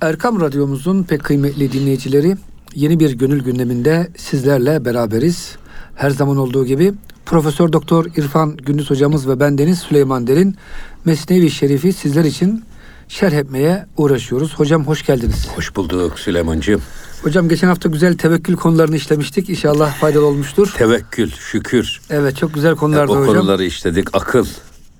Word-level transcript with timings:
Erkam 0.00 0.40
Radyomuzun 0.40 1.02
pek 1.02 1.24
kıymetli 1.24 1.72
dinleyicileri 1.72 2.36
yeni 2.74 3.00
bir 3.00 3.10
gönül 3.12 3.42
gündeminde 3.42 4.08
sizlerle 4.16 4.84
beraberiz. 4.84 5.56
Her 5.94 6.10
zaman 6.10 6.36
olduğu 6.36 6.66
gibi 6.66 6.94
Profesör 7.26 7.72
Doktor 7.72 8.06
İrfan 8.16 8.56
Gündüz 8.56 8.90
hocamız 8.90 9.28
ve 9.28 9.40
ben 9.40 9.58
Deniz 9.58 9.78
Süleyman 9.78 10.26
Derin 10.26 10.56
Mesnevi 11.04 11.50
Şerif'i 11.50 11.92
sizler 11.92 12.24
için 12.24 12.64
şerh 13.08 13.32
etmeye 13.32 13.86
uğraşıyoruz. 13.96 14.54
Hocam 14.54 14.86
hoş 14.86 15.06
geldiniz. 15.06 15.48
Hoş 15.56 15.76
bulduk 15.76 16.18
Süleymancığım. 16.18 16.82
Hocam 17.22 17.48
geçen 17.48 17.68
hafta 17.68 17.88
güzel 17.88 18.18
tevekkül 18.18 18.56
konularını 18.56 18.96
işlemiştik. 18.96 19.50
İnşallah 19.50 19.94
faydalı 19.94 20.26
olmuştur. 20.26 20.74
Tevekkül, 20.76 21.30
şükür. 21.30 22.00
Evet 22.10 22.36
çok 22.36 22.54
güzel 22.54 22.76
konulardı 22.76 23.12
o 23.12 23.20
hocam. 23.20 23.34
konuları 23.34 23.64
işledik. 23.64 24.08
Akıl. 24.16 24.46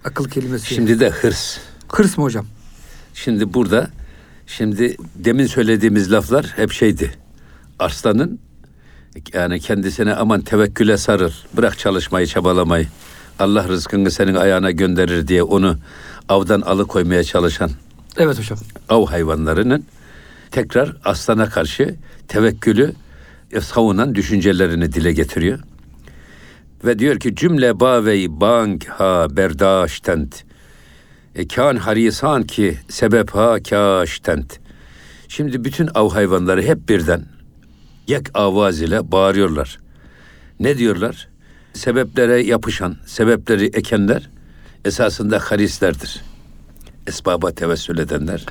Akıl 0.05 0.29
kelimesi. 0.29 0.75
Şimdi 0.75 1.01
de 1.01 1.11
hırs. 1.11 1.57
Hırs 1.89 2.19
mı 2.19 2.25
hocam? 2.25 2.47
Şimdi 3.15 3.55
burada 3.55 3.91
şimdi 4.49 4.97
demin 5.15 5.47
söylediğimiz 5.47 6.13
laflar 6.13 6.47
hep 6.57 6.73
şeydi. 6.73 7.11
Arslanın 7.79 8.39
yani 9.33 9.61
kendisine 9.61 10.15
aman 10.15 10.41
tevekküle 10.41 10.97
sarıl. 10.97 11.31
Bırak 11.57 11.79
çalışmayı, 11.79 12.27
çabalamayı. 12.27 12.87
Allah 13.39 13.69
rızkını 13.69 14.11
senin 14.11 14.35
ayağına 14.35 14.71
gönderir 14.71 15.29
diye 15.29 15.43
onu 15.43 15.79
avdan 16.29 16.61
alıkoymaya 16.61 17.25
çalışan 17.25 17.71
Evet 18.17 18.39
hocam. 18.39 18.59
av 18.89 19.07
hayvanlarının 19.07 19.85
tekrar 20.51 20.97
aslana 21.05 21.49
karşı 21.49 21.95
tevekkülü 22.29 22.93
savunan 23.61 24.15
düşüncelerini 24.15 24.93
dile 24.93 25.13
getiriyor. 25.13 25.59
Ve 26.85 26.99
diyor 26.99 27.21
ki 27.21 27.35
cümle 27.35 27.81
bavey 27.81 28.41
bank 28.41 28.89
ha 28.89 29.27
berdaştent. 29.31 30.48
E, 31.39 31.49
kan 31.49 31.77
harisan 31.77 32.43
ki 32.43 32.79
sebep 32.89 33.31
ha 33.31 33.63
kaştent. 33.63 34.61
Şimdi 35.29 35.65
bütün 35.65 35.89
av 35.95 36.11
hayvanları 36.11 36.63
hep 36.63 36.89
birden 36.89 37.25
yek 38.07 38.27
avaz 38.35 38.81
ile 38.83 39.13
bağırıyorlar. 39.13 39.79
Ne 40.61 40.79
diyorlar? 40.79 41.29
Sebeplere 41.73 42.43
yapışan, 42.43 42.97
sebepleri 43.07 43.67
ekenler 43.67 44.31
esasında 44.85 45.39
harislerdir. 45.39 46.23
Esbaba 47.07 47.53
tevessül 47.53 47.99
edenler 47.99 48.47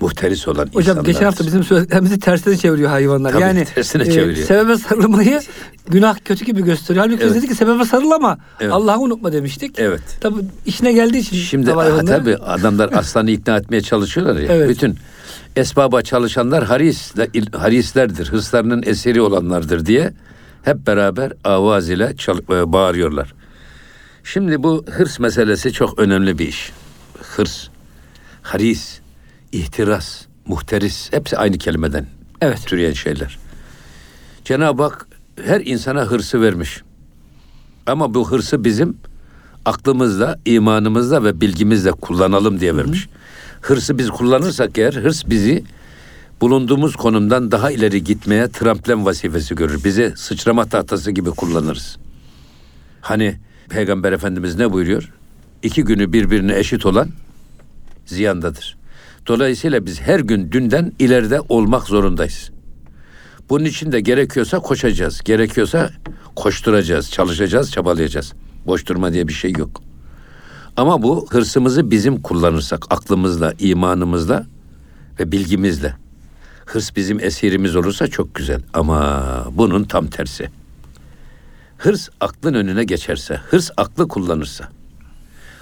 muhteris 0.00 0.48
olan 0.48 0.64
Hocam 0.66 0.78
insanlardır. 0.80 1.06
geçen 1.12 1.24
hafta 1.24 1.46
bizim 1.46 1.64
söylediklerimizi 1.64 2.18
tersine 2.20 2.56
çeviriyor 2.56 2.90
hayvanlar. 2.90 3.32
Tabii, 3.32 3.42
yani 3.42 3.64
tersine 3.64 4.02
e, 4.02 4.10
çeviriyor. 4.10 4.46
sebebe 4.46 4.76
sarılmayı 4.78 5.40
günah 5.88 6.16
kötü 6.24 6.44
gibi 6.44 6.64
gösteriyor. 6.64 7.04
Halbuki 7.04 7.20
biz 7.20 7.26
Evet. 7.26 7.36
dedik 7.36 7.48
ki 7.50 7.54
sebebe 7.56 7.84
sarıl 7.84 8.10
ama 8.10 8.38
Evet. 8.60 8.72
Allah'ı 8.72 8.98
unutma 8.98 9.32
demiştik. 9.32 9.78
Evet. 9.78 10.02
Tabii 10.20 10.40
işine 10.66 10.92
geldiği 10.92 11.18
için 11.18 11.36
Şimdi 11.36 11.70
hayvanları- 11.70 12.06
tabii 12.06 12.36
adamlar 12.36 12.90
aslanı 12.92 13.30
ikna 13.30 13.56
etmeye 13.56 13.80
çalışıyorlar 13.80 14.40
ya. 14.40 14.52
Evet. 14.52 14.68
Bütün 14.68 14.96
esbaba 15.56 16.02
çalışanlar 16.02 16.64
haris, 16.64 17.12
harislerdir, 17.52 18.26
hırslarının 18.28 18.82
esiri 18.86 19.20
olanlardır 19.20 19.86
diye 19.86 20.12
hep 20.62 20.86
beraber 20.86 21.32
avaz 21.44 21.90
ile 21.90 22.14
çal- 22.18 22.52
e, 22.62 22.72
bağırıyorlar. 22.72 23.34
Şimdi 24.24 24.62
bu 24.62 24.84
hırs 24.90 25.18
meselesi 25.18 25.72
çok 25.72 25.98
önemli 25.98 26.38
bir 26.38 26.48
iş. 26.48 26.72
Hırs, 27.22 27.68
haris, 28.42 28.98
ihtiras, 29.54 30.24
muhteris 30.46 31.12
hepsi 31.12 31.38
aynı 31.38 31.58
kelimeden 31.58 32.06
Evet. 32.40 32.66
türeyen 32.66 32.92
şeyler. 32.92 33.38
Cenab-ı 34.44 34.82
Hak 34.82 35.06
her 35.44 35.60
insana 35.60 36.02
hırsı 36.02 36.42
vermiş. 36.42 36.82
Ama 37.86 38.14
bu 38.14 38.30
hırsı 38.30 38.64
bizim 38.64 38.96
aklımızla, 39.64 40.38
imanımızla 40.44 41.24
ve 41.24 41.40
bilgimizle 41.40 41.90
kullanalım 41.90 42.60
diye 42.60 42.76
vermiş. 42.76 43.08
Hırsı 43.60 43.98
biz 43.98 44.10
kullanırsak 44.10 44.78
eğer 44.78 44.94
hırs 44.94 45.22
bizi 45.26 45.64
bulunduğumuz 46.40 46.96
konumdan 46.96 47.50
daha 47.50 47.70
ileri 47.70 48.04
gitmeye 48.04 48.48
tramplen 48.48 49.04
vazifesi 49.04 49.54
görür. 49.54 49.84
Bizi 49.84 50.12
sıçrama 50.16 50.64
tahtası 50.66 51.10
gibi 51.10 51.30
kullanırız. 51.30 51.96
Hani 53.00 53.36
Peygamber 53.68 54.12
Efendimiz 54.12 54.56
ne 54.56 54.72
buyuruyor? 54.72 55.12
İki 55.62 55.84
günü 55.84 56.12
birbirine 56.12 56.58
eşit 56.58 56.86
olan 56.86 57.08
ziyandadır. 58.06 58.76
Dolayısıyla 59.26 59.86
biz 59.86 60.00
her 60.00 60.20
gün 60.20 60.52
dünden 60.52 60.92
ileride 60.98 61.40
olmak 61.48 61.82
zorundayız. 61.82 62.50
Bunun 63.50 63.64
için 63.64 63.92
de 63.92 64.00
gerekiyorsa 64.00 64.58
koşacağız. 64.58 65.20
Gerekiyorsa 65.24 65.90
koşturacağız, 66.36 67.10
çalışacağız, 67.10 67.72
çabalayacağız. 67.72 68.32
Boş 68.66 68.86
durma 68.86 69.12
diye 69.12 69.28
bir 69.28 69.32
şey 69.32 69.52
yok. 69.52 69.82
Ama 70.76 71.02
bu 71.02 71.26
hırsımızı 71.30 71.90
bizim 71.90 72.22
kullanırsak, 72.22 72.84
aklımızla, 72.90 73.52
imanımızla 73.58 74.46
ve 75.20 75.32
bilgimizle. 75.32 75.94
Hırs 76.66 76.96
bizim 76.96 77.20
esirimiz 77.20 77.76
olursa 77.76 78.06
çok 78.06 78.34
güzel. 78.34 78.62
Ama 78.74 79.24
bunun 79.52 79.84
tam 79.84 80.06
tersi. 80.06 80.50
Hırs 81.78 82.08
aklın 82.20 82.54
önüne 82.54 82.84
geçerse, 82.84 83.36
hırs 83.36 83.70
aklı 83.76 84.08
kullanırsa, 84.08 84.68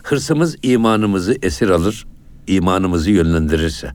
hırsımız 0.03 0.57
imanımızı 0.63 1.37
esir 1.43 1.69
alır, 1.69 2.07
imanımızı 2.47 3.11
yönlendirirse, 3.11 3.93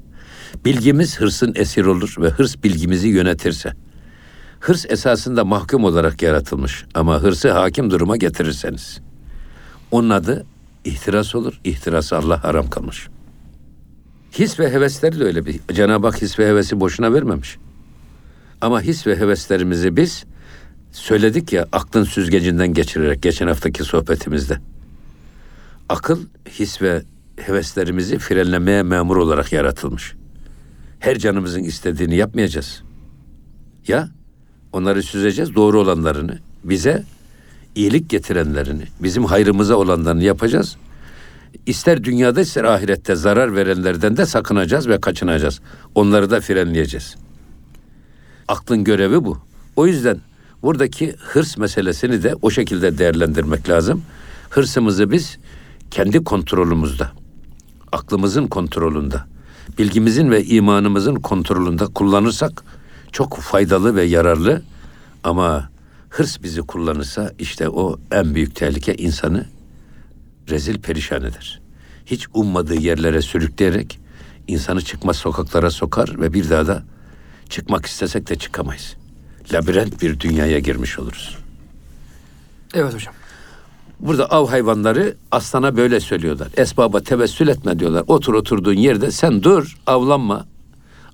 bilgimiz 0.65 1.19
hırsın 1.19 1.53
esir 1.55 1.85
olur 1.85 2.15
ve 2.19 2.29
hırs 2.29 2.55
bilgimizi 2.63 3.07
yönetirse, 3.07 3.73
hırs 4.59 4.85
esasında 4.89 5.45
mahkum 5.45 5.83
olarak 5.83 6.21
yaratılmış 6.21 6.85
ama 6.93 7.21
hırsı 7.21 7.51
hakim 7.51 7.91
duruma 7.91 8.17
getirirseniz, 8.17 9.01
onun 9.91 10.09
adı 10.09 10.45
ihtiras 10.85 11.35
olur, 11.35 11.59
ihtirası 11.63 12.17
Allah 12.17 12.43
haram 12.43 12.69
kalmış. 12.69 13.07
His 14.31 14.59
ve 14.59 14.71
hevesleri 14.71 15.19
de 15.19 15.23
öyle 15.23 15.45
bir. 15.45 15.59
Cenab-ı 15.73 16.07
Hak 16.07 16.21
his 16.21 16.39
ve 16.39 16.47
hevesi 16.47 16.79
boşuna 16.79 17.13
vermemiş. 17.13 17.57
Ama 18.61 18.81
his 18.81 19.07
ve 19.07 19.15
heveslerimizi 19.15 19.97
biz 19.97 20.25
söyledik 20.91 21.53
ya 21.53 21.67
aklın 21.71 22.03
süzgecinden 22.03 22.73
geçirerek 22.73 23.23
geçen 23.23 23.47
haftaki 23.47 23.83
sohbetimizde. 23.83 24.57
Akıl, 25.89 26.19
his 26.59 26.81
ve 26.81 27.01
heveslerimizi 27.37 28.17
frenlemeye 28.17 28.83
memur 28.83 29.15
olarak 29.17 29.51
yaratılmış. 29.51 30.15
Her 30.99 31.19
canımızın 31.19 31.63
istediğini 31.63 32.15
yapmayacağız. 32.15 32.83
Ya 33.87 34.09
onları 34.73 35.03
süzeceğiz 35.03 35.55
doğru 35.55 35.79
olanlarını, 35.81 36.39
bize 36.63 37.03
iyilik 37.75 38.09
getirenlerini, 38.09 38.83
bizim 38.99 39.25
hayrımıza 39.25 39.75
olanlarını 39.75 40.23
yapacağız. 40.23 40.77
İster 41.65 42.03
dünyada 42.03 42.41
ister 42.41 42.63
ahirette 42.63 43.15
zarar 43.15 43.55
verenlerden 43.55 44.17
de 44.17 44.25
sakınacağız 44.25 44.87
ve 44.87 45.01
kaçınacağız. 45.01 45.59
Onları 45.95 46.29
da 46.29 46.41
frenleyeceğiz. 46.41 47.15
Aklın 48.47 48.83
görevi 48.83 49.25
bu. 49.25 49.37
O 49.75 49.87
yüzden 49.87 50.17
buradaki 50.63 51.15
hırs 51.19 51.57
meselesini 51.57 52.23
de 52.23 52.35
o 52.41 52.49
şekilde 52.49 52.97
değerlendirmek 52.97 53.69
lazım. 53.69 54.03
Hırsımızı 54.49 55.11
biz 55.11 55.37
kendi 55.91 56.23
kontrolümüzde, 56.23 57.07
aklımızın 57.91 58.47
kontrolünde, 58.47 59.17
bilgimizin 59.77 60.31
ve 60.31 60.45
imanımızın 60.45 61.15
kontrolünde 61.15 61.85
kullanırsak 61.85 62.63
çok 63.11 63.37
faydalı 63.37 63.95
ve 63.95 64.03
yararlı 64.03 64.61
ama 65.23 65.69
hırs 66.09 66.43
bizi 66.43 66.61
kullanırsa 66.61 67.31
işte 67.39 67.69
o 67.69 67.99
en 68.11 68.35
büyük 68.35 68.55
tehlike 68.55 68.95
insanı 68.95 69.45
rezil 70.49 70.79
perişan 70.79 71.23
eder. 71.23 71.61
Hiç 72.05 72.27
ummadığı 72.33 72.75
yerlere 72.75 73.21
sürükleyerek 73.21 73.99
insanı 74.47 74.81
çıkmaz 74.81 75.17
sokaklara 75.17 75.69
sokar 75.71 76.21
ve 76.21 76.33
bir 76.33 76.49
daha 76.49 76.67
da 76.67 76.83
çıkmak 77.49 77.85
istesek 77.85 78.29
de 78.29 78.35
çıkamayız. 78.35 78.95
Labirent 79.53 80.01
bir 80.01 80.19
dünyaya 80.19 80.59
girmiş 80.59 80.99
oluruz. 80.99 81.37
Evet 82.73 82.93
hocam. 82.93 83.13
Burada 83.99 84.25
av 84.25 84.47
hayvanları 84.47 85.15
aslana 85.31 85.77
böyle 85.77 85.99
söylüyorlar. 85.99 86.47
Esbaba 86.57 86.99
tevessül 86.99 87.47
etme 87.47 87.79
diyorlar. 87.79 88.03
Otur 88.07 88.33
oturduğun 88.33 88.73
yerde 88.73 89.11
sen 89.11 89.43
dur 89.43 89.77
avlanma. 89.87 90.45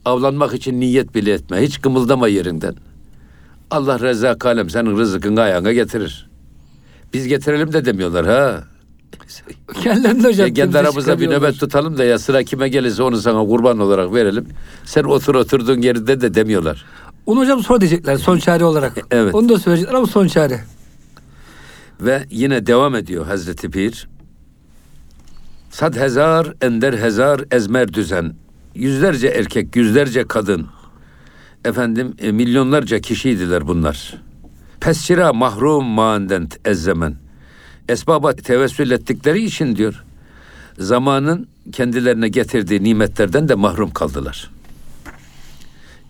Avlanmak 0.05 0.53
için 0.53 0.79
niyet 0.79 1.15
bile 1.15 1.33
etme. 1.33 1.61
Hiç 1.61 1.81
kımıldama 1.81 2.27
yerinden. 2.27 2.75
Allah 3.71 3.99
rezzak 3.99 4.45
alem 4.45 4.69
senin 4.69 4.97
rızkını 4.97 5.41
ayağına 5.41 5.73
getirir. 5.73 6.29
Biz 7.13 7.27
getirelim 7.27 7.73
de 7.73 7.85
demiyorlar 7.85 8.25
ha. 8.25 8.63
Kendilerinde 9.83 10.27
hocam. 10.27 10.47
Ya 10.47 10.53
kendi 10.53 10.77
aramızda 10.79 11.19
bir 11.19 11.29
nöbet 11.29 11.59
tutalım 11.59 11.97
da 11.97 12.03
ya 12.03 12.19
sıra 12.19 12.43
kime 12.43 12.69
gelirse 12.69 13.03
onu 13.03 13.17
sana 13.17 13.45
kurban 13.45 13.79
olarak 13.79 14.13
verelim. 14.13 14.45
Sen 14.85 15.03
otur 15.03 15.35
oturduğun 15.35 15.81
yerde 15.81 16.21
de 16.21 16.33
demiyorlar. 16.33 16.85
Onu 17.25 17.39
hocam 17.39 17.63
sonra 17.63 17.81
diyecekler 17.81 18.17
son 18.17 18.37
çare 18.37 18.65
olarak. 18.65 18.97
Evet. 19.11 19.35
Onu 19.35 19.49
da 19.49 19.59
söyleyecekler 19.59 19.93
ama 19.97 20.07
son 20.07 20.27
çare. 20.27 20.59
Ve 22.03 22.25
yine 22.29 22.65
devam 22.65 22.95
ediyor 22.95 23.25
Hazreti 23.25 23.69
Pir. 23.69 24.07
Sad 25.69 25.95
hezar, 25.95 26.53
ender 26.61 26.93
hezar, 26.93 27.41
ezmer 27.51 27.93
düzen. 27.93 28.33
Yüzlerce 28.75 29.27
erkek, 29.27 29.75
yüzlerce 29.75 30.27
kadın. 30.27 30.67
Efendim 31.65 32.13
e, 32.19 32.31
milyonlarca 32.31 32.99
kişiydiler 32.99 33.67
bunlar. 33.67 34.21
Pesçira 34.81 35.33
mahrum 35.33 35.85
maandent 35.85 36.67
ezzemen. 36.67 37.15
Esbaba 37.89 38.33
tevessül 38.33 38.91
ettikleri 38.91 39.43
için 39.43 39.75
diyor. 39.75 40.03
Zamanın 40.79 41.47
kendilerine 41.71 42.27
getirdiği 42.27 42.83
nimetlerden 42.83 43.49
de 43.49 43.55
mahrum 43.55 43.91
kaldılar. 43.91 44.49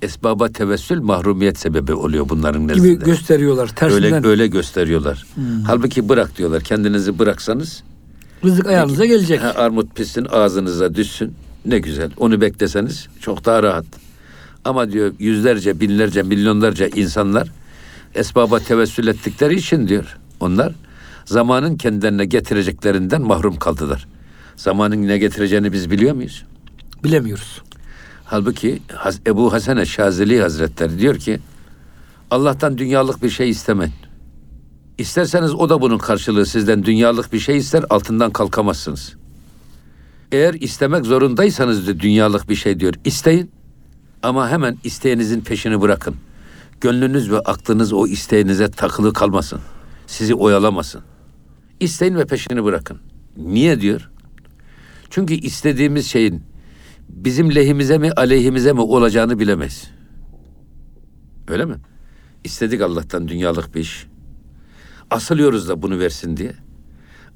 Esbaba 0.03 0.49
tevessül 0.49 0.99
mahrumiyet 1.01 1.59
sebebi 1.59 1.93
oluyor 1.93 2.29
bunların 2.29 2.67
nezdinde. 2.67 2.93
Gibi 2.93 3.05
gösteriyorlar 3.05 3.67
tersinden. 3.67 4.13
öyle 4.13 4.27
öyle 4.27 4.47
gösteriyorlar. 4.47 5.25
Halbuki 5.67 6.09
bırak 6.09 6.37
diyorlar. 6.37 6.63
Kendinizi 6.63 7.19
bıraksanız 7.19 7.83
Rızık 8.45 8.67
ayağınıza 8.67 9.05
gelecek. 9.05 9.41
ha, 9.41 9.53
armut 9.55 9.95
pissin 9.95 10.25
ağzınıza 10.31 10.95
düşsün. 10.95 11.33
Ne 11.65 11.79
güzel. 11.79 12.11
Onu 12.17 12.41
bekleseniz 12.41 13.07
çok 13.19 13.45
daha 13.45 13.63
rahat. 13.63 13.85
Ama 14.65 14.91
diyor 14.91 15.13
yüzlerce, 15.19 15.79
binlerce, 15.79 16.23
milyonlarca 16.23 16.87
insanlar 16.87 17.47
esbaba 18.15 18.59
tevessül 18.59 19.07
ettikleri 19.07 19.55
için 19.55 19.87
diyor. 19.87 20.17
Onlar 20.39 20.73
zamanın 21.25 21.77
kendilerine 21.77 22.25
getireceklerinden 22.25 23.21
mahrum 23.21 23.55
kaldılar. 23.55 24.07
Zamanın 24.55 25.07
ne 25.07 25.17
getireceğini 25.17 25.73
biz 25.73 25.91
biliyor 25.91 26.15
muyuz? 26.15 26.43
Bilemiyoruz. 27.03 27.61
Halbuki 28.25 28.81
Ebu 29.27 29.53
Hasan 29.53 29.83
Şazeli 29.83 30.41
Hazretleri 30.41 30.99
diyor 30.99 31.15
ki 31.15 31.39
Allah'tan 32.31 32.77
dünyalık 32.77 33.23
bir 33.23 33.29
şey 33.29 33.49
istemeyin. 33.49 33.93
İsterseniz 34.97 35.53
o 35.53 35.69
da 35.69 35.81
bunun 35.81 35.97
karşılığı 35.97 36.45
sizden 36.45 36.83
dünyalık 36.83 37.33
bir 37.33 37.39
şey 37.39 37.57
ister 37.57 37.85
altından 37.89 38.31
kalkamazsınız. 38.31 39.13
Eğer 40.31 40.53
istemek 40.53 41.05
zorundaysanız 41.05 41.87
da 41.87 41.99
dünyalık 41.99 42.49
bir 42.49 42.55
şey 42.55 42.79
diyor 42.79 42.93
isteyin 43.05 43.51
ama 44.23 44.49
hemen 44.49 44.77
isteğinizin 44.83 45.41
peşini 45.41 45.81
bırakın. 45.81 46.15
Gönlünüz 46.81 47.31
ve 47.31 47.39
aklınız 47.39 47.93
o 47.93 48.07
isteğinize 48.07 48.71
takılı 48.71 49.13
kalmasın. 49.13 49.59
Sizi 50.07 50.35
oyalamasın. 50.35 51.01
İsteyin 51.79 52.15
ve 52.15 52.25
peşini 52.25 52.63
bırakın. 52.63 52.97
Niye 53.37 53.81
diyor? 53.81 54.09
Çünkü 55.09 55.33
istediğimiz 55.33 56.07
şeyin 56.07 56.43
bizim 57.09 57.55
lehimize 57.55 57.97
mi 57.97 58.11
aleyhimize 58.11 58.73
mi 58.73 58.81
olacağını 58.81 59.39
bilemeyiz. 59.39 59.91
Öyle 61.47 61.65
mi? 61.65 61.75
İstedik 62.43 62.81
Allah'tan 62.81 63.27
dünyalık 63.27 63.75
bir 63.75 63.79
iş. 63.79 64.07
Asılıyoruz 65.11 65.69
da 65.69 65.81
bunu 65.81 65.99
versin 65.99 66.37
diye. 66.37 66.53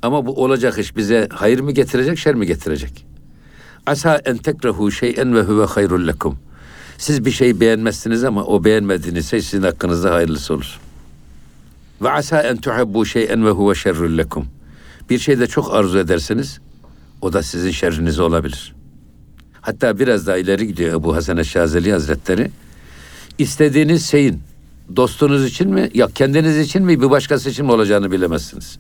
Ama 0.01 0.25
bu 0.25 0.43
olacak 0.43 0.79
iş 0.79 0.95
bize 0.97 1.27
hayır 1.31 1.59
mı 1.59 1.71
getirecek, 1.71 2.17
şer 2.17 2.35
mi 2.35 2.45
getirecek? 2.45 3.05
Asa 3.85 4.15
en 4.25 4.37
tekrehu 4.37 4.91
şey'en 4.91 5.35
ve 5.35 5.41
huve 5.41 5.65
hayrul 5.65 6.07
lekum. 6.07 6.39
Siz 6.97 7.25
bir 7.25 7.31
şey 7.31 7.59
beğenmezsiniz 7.59 8.23
ama 8.23 8.43
o 8.43 8.63
beğenmediğiniz 8.63 9.29
şey 9.29 9.41
sizin 9.41 9.63
hakkınızda 9.63 10.13
hayırlısı 10.13 10.53
olur. 10.53 10.79
Ve 12.01 12.09
asa 12.09 12.41
en 12.41 12.57
tuhibbu 12.57 13.05
şey'en 13.05 13.45
ve 13.45 13.49
huve 13.49 13.75
şerrul 13.75 14.17
lekum. 14.17 14.45
Bir 15.09 15.19
şey 15.19 15.39
de 15.39 15.47
çok 15.47 15.73
arzu 15.73 15.99
edersiniz, 15.99 16.59
o 17.21 17.33
da 17.33 17.43
sizin 17.43 17.71
şerrinize 17.71 18.21
olabilir. 18.21 18.76
Hatta 19.67 19.99
biraz 19.99 20.27
daha 20.27 20.37
ileri 20.37 20.67
gidiyor 20.67 20.93
Ebu 20.93 21.15
Hasan 21.15 21.41
Şazeli 21.41 21.91
Hazretleri. 21.91 22.51
İstediğiniz 23.37 24.05
şeyin 24.05 24.39
dostunuz 24.95 25.45
için 25.45 25.69
mi, 25.69 25.89
ya 25.93 26.07
kendiniz 26.15 26.57
için 26.57 26.85
mi, 26.85 27.01
bir 27.01 27.09
başkası 27.09 27.49
için 27.49 27.65
mi 27.65 27.71
olacağını 27.71 28.11
bilemezsiniz. 28.11 28.79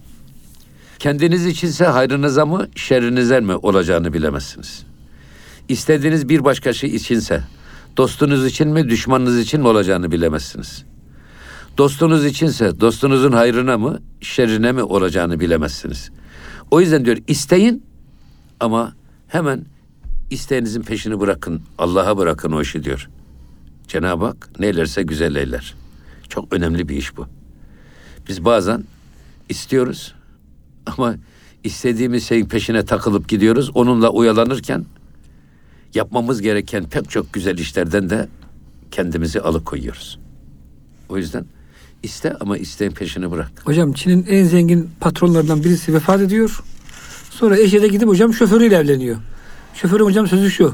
Kendiniz 0.99 1.45
içinse 1.45 1.85
hayrınıza 1.85 2.45
mı, 2.45 2.67
şerrinize 2.75 3.39
mi 3.39 3.55
olacağını 3.55 4.13
bilemezsiniz. 4.13 4.83
İstediğiniz 5.69 6.29
bir 6.29 6.43
başkası 6.43 6.87
içinse, 6.87 7.43
dostunuz 7.97 8.45
için 8.45 8.67
mi, 8.67 8.89
düşmanınız 8.89 9.39
için 9.39 9.61
mi 9.61 9.67
olacağını 9.67 10.11
bilemezsiniz. 10.11 10.83
Dostunuz 11.77 12.25
içinse, 12.25 12.79
dostunuzun 12.79 13.31
hayrına 13.31 13.77
mı, 13.77 13.99
şerrine 14.21 14.71
mi 14.71 14.83
olacağını 14.83 15.39
bilemezsiniz. 15.39 16.11
O 16.71 16.81
yüzden 16.81 17.05
diyor 17.05 17.17
isteyin 17.27 17.83
ama 18.59 18.93
hemen 19.27 19.65
isteğinizin 20.29 20.81
peşini 20.81 21.19
bırakın. 21.19 21.61
Allah'a 21.77 22.17
bırakın 22.17 22.51
o 22.51 22.61
işi 22.61 22.83
diyor. 22.83 23.09
Cenab-ı 23.87 24.25
Hak 24.25 24.49
neylerse 24.59 25.03
güzel 25.03 25.35
eyler. 25.35 25.75
Çok 26.29 26.53
önemli 26.53 26.89
bir 26.89 26.95
iş 26.95 27.17
bu. 27.17 27.27
Biz 28.27 28.45
bazen 28.45 28.83
istiyoruz 29.49 30.13
ama 30.85 31.15
istediğimiz 31.63 32.27
şeyin 32.27 32.45
peşine 32.45 32.85
takılıp 32.85 33.29
gidiyoruz. 33.29 33.71
Onunla 33.73 34.09
oyalanırken 34.09 34.85
yapmamız 35.93 36.41
gereken 36.41 36.83
pek 36.83 37.09
çok 37.09 37.33
güzel 37.33 37.57
işlerden 37.57 38.09
de 38.09 38.27
kendimizi 38.91 39.41
alıkoyuyoruz. 39.41 40.19
O 41.09 41.17
yüzden 41.17 41.45
iste 42.03 42.33
ama 42.39 42.57
isteğin 42.57 42.91
peşini 42.91 43.31
bırak. 43.31 43.51
Hocam 43.63 43.93
Çin'in 43.93 44.25
en 44.29 44.43
zengin 44.43 44.89
patronlarından 44.99 45.63
birisi 45.63 45.93
vefat 45.93 46.21
ediyor. 46.21 46.63
Sonra 47.29 47.57
eşe 47.57 47.81
de 47.81 47.87
gidip 47.87 48.07
hocam 48.07 48.33
şoförüyle 48.33 48.75
evleniyor. 48.75 49.17
Şoförün 49.81 50.05
hocam 50.05 50.27
sözü 50.27 50.51
şu. 50.51 50.73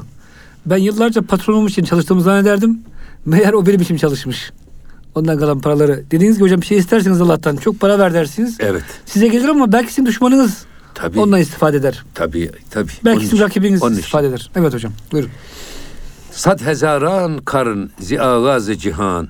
Ben 0.66 0.76
yıllarca 0.76 1.22
patronum 1.22 1.66
için 1.66 1.84
çalıştığımı 1.84 2.20
zannederdim. 2.22 2.80
Meğer 3.26 3.52
o 3.52 3.66
benim 3.66 3.80
için 3.80 3.96
çalışmış. 3.96 4.52
Ondan 5.14 5.38
kalan 5.38 5.60
paraları. 5.60 6.04
Dediğiniz 6.10 6.36
gibi 6.36 6.44
hocam 6.44 6.60
bir 6.60 6.66
şey 6.66 6.78
isterseniz 6.78 7.20
Allah'tan 7.20 7.56
çok 7.56 7.80
para 7.80 7.98
ver 7.98 8.14
dersiniz. 8.14 8.56
Evet. 8.60 8.82
Size 9.06 9.28
gelir 9.28 9.48
ama 9.48 9.72
belki 9.72 9.88
sizin 9.88 10.06
düşmanınız 10.06 10.64
Tabii. 10.94 11.20
ondan 11.20 11.40
istifade 11.40 11.76
eder. 11.76 12.04
Tabii, 12.14 12.50
tabii. 12.70 12.90
Belki 13.04 13.16
Onun 13.16 13.20
sizin 13.20 13.36
için- 13.36 13.44
rakibiniz 13.44 13.82
onun 13.82 13.92
için. 13.92 14.00
istifade 14.00 14.26
eder. 14.26 14.50
Evet 14.56 14.74
hocam 14.74 14.92
buyurun. 15.12 15.30
Sad 16.30 16.60
hezaran 16.60 17.38
karın 17.38 17.90
zi 18.00 18.20
ağazı 18.22 18.76
cihan. 18.78 19.28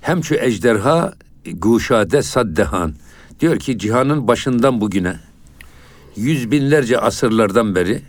Hem 0.00 0.24
şu 0.24 0.34
ejderha 0.34 1.12
guşade 1.52 2.22
saddehan. 2.22 2.94
Diyor 3.40 3.58
ki 3.58 3.78
cihanın 3.78 4.28
başından 4.28 4.80
bugüne 4.80 5.16
yüz 6.16 6.50
binlerce 6.50 6.98
asırlardan 6.98 7.74
beri 7.74 8.02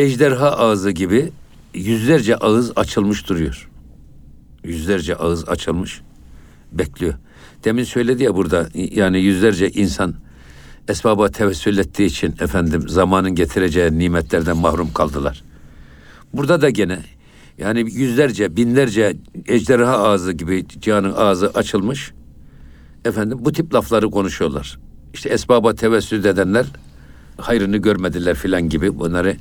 ejderha 0.00 0.50
ağzı 0.50 0.90
gibi 0.90 1.32
yüzlerce 1.74 2.36
ağız 2.36 2.72
açılmış 2.76 3.28
duruyor. 3.28 3.68
Yüzlerce 4.64 5.16
ağız 5.16 5.48
açılmış 5.48 6.00
bekliyor. 6.72 7.14
Demin 7.64 7.84
söyledi 7.84 8.22
ya 8.22 8.36
burada 8.36 8.68
yani 8.74 9.20
yüzlerce 9.20 9.70
insan 9.70 10.14
esbaba 10.88 11.28
tevessül 11.28 11.78
ettiği 11.78 12.06
için 12.06 12.34
efendim 12.40 12.88
zamanın 12.88 13.34
getireceği 13.34 13.98
nimetlerden 13.98 14.56
mahrum 14.56 14.92
kaldılar. 14.92 15.42
Burada 16.32 16.62
da 16.62 16.70
gene 16.70 16.98
yani 17.58 17.80
yüzlerce, 17.80 18.56
binlerce 18.56 19.16
ejderha 19.46 19.98
ağzı 19.98 20.32
gibi 20.32 20.64
cihanın 20.68 21.12
ağzı 21.12 21.50
açılmış. 21.50 22.12
Efendim 23.04 23.38
bu 23.40 23.52
tip 23.52 23.74
lafları 23.74 24.10
konuşuyorlar. 24.10 24.78
İşte 25.14 25.28
esbaba 25.28 25.74
tevessül 25.74 26.24
edenler 26.24 26.66
hayrını 27.36 27.76
görmediler 27.76 28.36
filan 28.36 28.68
gibi 28.68 28.98
bunları 28.98 29.36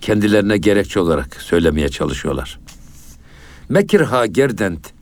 kendilerine 0.00 0.56
gerekçe 0.56 1.00
olarak 1.00 1.34
söylemeye 1.34 1.88
çalışıyorlar. 1.88 2.58
Mekirha 3.68 4.26
gerdent 4.26 4.92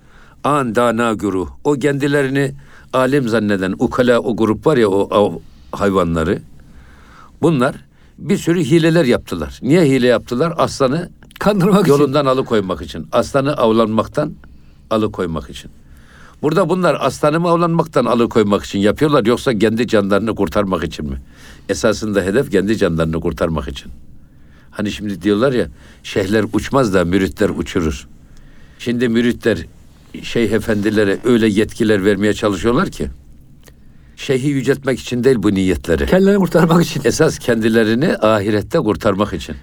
an 0.44 0.74
dana 0.74 1.12
guru 1.12 1.48
o 1.64 1.72
kendilerini 1.72 2.54
alim 2.92 3.28
zanneden 3.28 3.74
ukala 3.78 4.20
o 4.20 4.36
grup 4.36 4.66
var 4.66 4.76
ya 4.76 4.88
o 4.88 5.08
av 5.14 5.32
hayvanları 5.72 6.42
bunlar 7.42 7.74
bir 8.18 8.36
sürü 8.36 8.64
hileler 8.64 9.04
yaptılar. 9.04 9.58
Niye 9.62 9.82
hile 9.82 10.06
yaptılar? 10.06 10.54
Aslanı 10.56 11.10
Kandırmak 11.38 11.80
için. 11.80 11.92
yolundan 11.92 12.26
alıkoymak 12.26 12.82
için. 12.82 13.06
Aslanı 13.12 13.52
avlanmaktan 13.56 14.32
alıkoymak 14.90 15.50
için. 15.50 15.70
Burada 16.42 16.68
bunlar 16.68 16.96
aslanı 17.00 17.40
mı 17.40 17.48
avlanmaktan 17.48 18.04
alıkoymak 18.04 18.64
için 18.64 18.78
yapıyorlar 18.78 19.26
yoksa 19.26 19.58
kendi 19.58 19.86
canlarını 19.86 20.34
kurtarmak 20.34 20.84
için 20.84 21.10
mi? 21.10 21.22
Esasında 21.68 22.22
hedef 22.22 22.50
kendi 22.50 22.76
canlarını 22.76 23.20
kurtarmak 23.20 23.68
için. 23.68 23.92
Hani 24.70 24.92
şimdi 24.92 25.22
diyorlar 25.22 25.52
ya 25.52 25.66
şeyhler 26.02 26.44
uçmaz 26.52 26.94
da 26.94 27.04
müritler 27.04 27.48
uçurur. 27.48 28.08
Şimdi 28.78 29.08
müritler 29.08 29.58
şeyh 30.22 30.52
efendilere 30.52 31.18
öyle 31.24 31.48
yetkiler 31.48 32.04
vermeye 32.04 32.34
çalışıyorlar 32.34 32.90
ki 32.90 33.08
şeyhi 34.16 34.48
yüceltmek 34.48 35.00
için 35.00 35.24
değil 35.24 35.36
bu 35.38 35.54
niyetleri. 35.54 36.06
Kendilerini 36.06 36.38
kurtarmak 36.38 36.84
için. 36.84 37.02
Esas 37.04 37.38
kendilerini 37.38 38.16
ahirette 38.16 38.78
kurtarmak 38.78 39.32
için. 39.32 39.56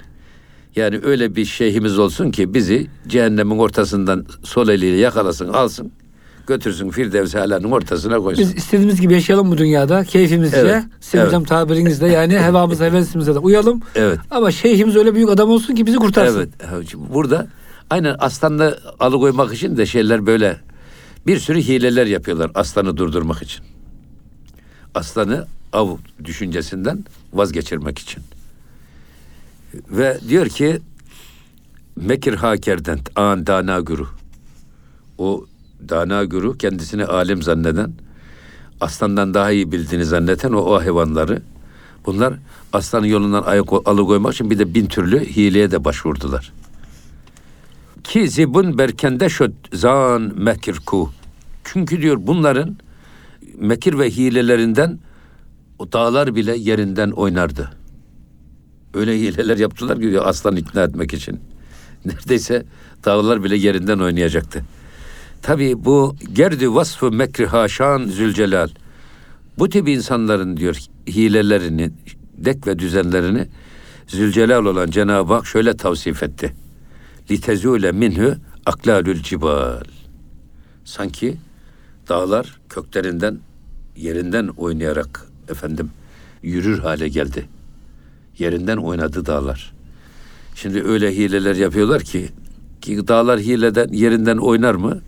Yani 0.76 1.00
öyle 1.04 1.36
bir 1.36 1.46
şeyhimiz 1.46 2.00
olsun 2.00 2.32
ki 2.32 2.54
bizi 2.54 2.88
cehennemin 3.08 3.58
ortasından 3.58 4.26
sol 4.44 4.70
eliyle 4.70 4.98
yakalasın, 4.98 5.48
alsın, 5.48 5.92
götürsün 6.48 6.90
Firdevs 6.90 7.36
Ala'nın 7.36 7.72
ortasına 7.72 8.20
koysun. 8.20 8.44
Biz 8.44 8.56
istediğimiz 8.56 9.02
gibi 9.02 9.14
yaşayalım 9.14 9.52
bu 9.52 9.58
dünyada. 9.58 10.04
Keyfimizce. 10.04 10.58
Evet, 10.58 10.84
Sizin 11.00 11.18
evet. 11.18 11.48
tabirinizle 11.48 12.08
yani 12.08 12.40
hevamız 12.40 12.80
hevesimize 12.80 13.36
de 13.36 13.40
uyalım. 13.40 13.82
Evet. 13.96 14.20
Ama 14.32 14.52
şeyhimiz 14.52 14.96
öyle 14.96 15.16
büyük 15.16 15.30
adam 15.30 15.50
olsun 15.50 15.76
ki 15.76 15.86
bizi 15.86 15.98
kurtarsın. 15.98 16.50
Evet. 16.74 16.94
Burada 17.14 17.48
aynen 17.90 18.16
aslanla 18.20 18.78
alıkoymak 19.00 19.54
için 19.54 19.78
de 19.78 19.86
şeyler 19.86 20.26
böyle 20.26 20.58
bir 21.28 21.40
sürü 21.40 21.62
hileler 21.62 22.06
yapıyorlar 22.06 22.52
aslanı 22.56 22.98
durdurmak 22.98 23.42
için. 23.42 23.66
Aslanı 24.96 25.48
av 25.74 25.98
düşüncesinden 26.24 27.06
vazgeçirmek 27.34 28.00
için. 28.00 28.24
Ve 29.90 30.20
diyor 30.30 30.48
ki 30.48 30.80
Mekir 31.96 32.34
hakerden 32.34 33.00
an 33.16 33.48
dana 33.48 33.80
guru. 33.80 34.08
O 35.18 35.46
dana 35.90 36.26
guru 36.26 36.58
kendisini 36.58 37.06
alim 37.06 37.42
zanneden 37.42 37.94
aslandan 38.82 39.34
daha 39.34 39.52
iyi 39.52 39.72
bildiğini 39.72 40.06
zanneten 40.06 40.52
o, 40.52 40.58
o 40.58 40.80
hayvanları 40.80 41.42
bunlar 42.06 42.34
aslanın 42.74 43.08
yolundan 43.08 43.44
ayak 43.44 43.68
alıkoymak 43.86 44.34
için 44.34 44.50
bir 44.50 44.60
de 44.60 44.74
bin 44.74 44.86
türlü 44.86 45.26
hileye 45.26 45.72
de 45.72 45.86
başvurdular. 45.86 46.54
Ki 48.04 48.30
zibun 48.30 48.78
berkende 48.78 49.30
şöt 49.30 49.54
zan 49.74 50.34
mekir 50.36 50.80
ku. 50.86 51.12
Çünkü 51.64 52.02
diyor 52.02 52.18
bunların 52.20 52.78
mekir 53.58 54.00
ve 54.00 54.10
hilelerinden 54.10 55.00
o 55.80 55.92
dağlar 55.92 56.36
bile 56.36 56.58
yerinden 56.58 57.12
oynardı. 57.12 57.72
Öyle 58.94 59.20
hileler 59.20 59.58
yaptılar 59.58 60.00
ki 60.00 60.22
aslan 60.22 60.56
ikna 60.56 60.84
etmek 60.84 61.14
için. 61.14 61.40
Neredeyse 62.06 62.66
dağlar 63.06 63.44
bile 63.44 63.58
yerinden 63.58 64.00
oynayacaktı. 64.00 64.66
Tabii 65.46 65.86
bu 65.86 66.16
gerdi 66.34 66.76
vasfı 66.76 67.12
mekri 67.12 67.46
haşan 67.46 68.06
zülcelal. 68.06 68.70
Bu 69.58 69.70
tip 69.70 69.88
insanların 69.88 70.58
diyor 70.58 70.78
hilelerini, 71.08 71.92
dek 72.38 72.68
ve 72.68 72.80
düzenlerini 72.80 73.48
Zülcelal 74.08 74.66
olan 74.66 74.90
Cenab-ı 74.90 75.34
Hak 75.34 75.48
şöyle 75.48 75.78
tavsif 75.78 76.24
etti. 76.24 76.54
Litezule 77.32 77.92
minhu 77.92 78.36
aklalül 78.66 79.24
cibal. 79.24 79.84
Sanki 80.86 81.38
dağlar 82.10 82.60
köklerinden, 82.70 83.40
yerinden 83.96 84.48
oynayarak 84.48 85.26
efendim 85.50 85.90
yürür 86.44 86.80
hale 86.80 87.08
geldi. 87.08 87.50
Yerinden 88.38 88.78
oynadı 88.78 89.26
dağlar. 89.26 89.74
Şimdi 90.56 90.84
öyle 90.84 91.16
hileler 91.16 91.56
yapıyorlar 91.56 92.02
ki, 92.02 92.30
ki 92.82 93.08
dağlar 93.08 93.40
hileden 93.40 93.88
yerinden 93.88 94.38
oynar 94.38 94.76
mı? 94.76 95.02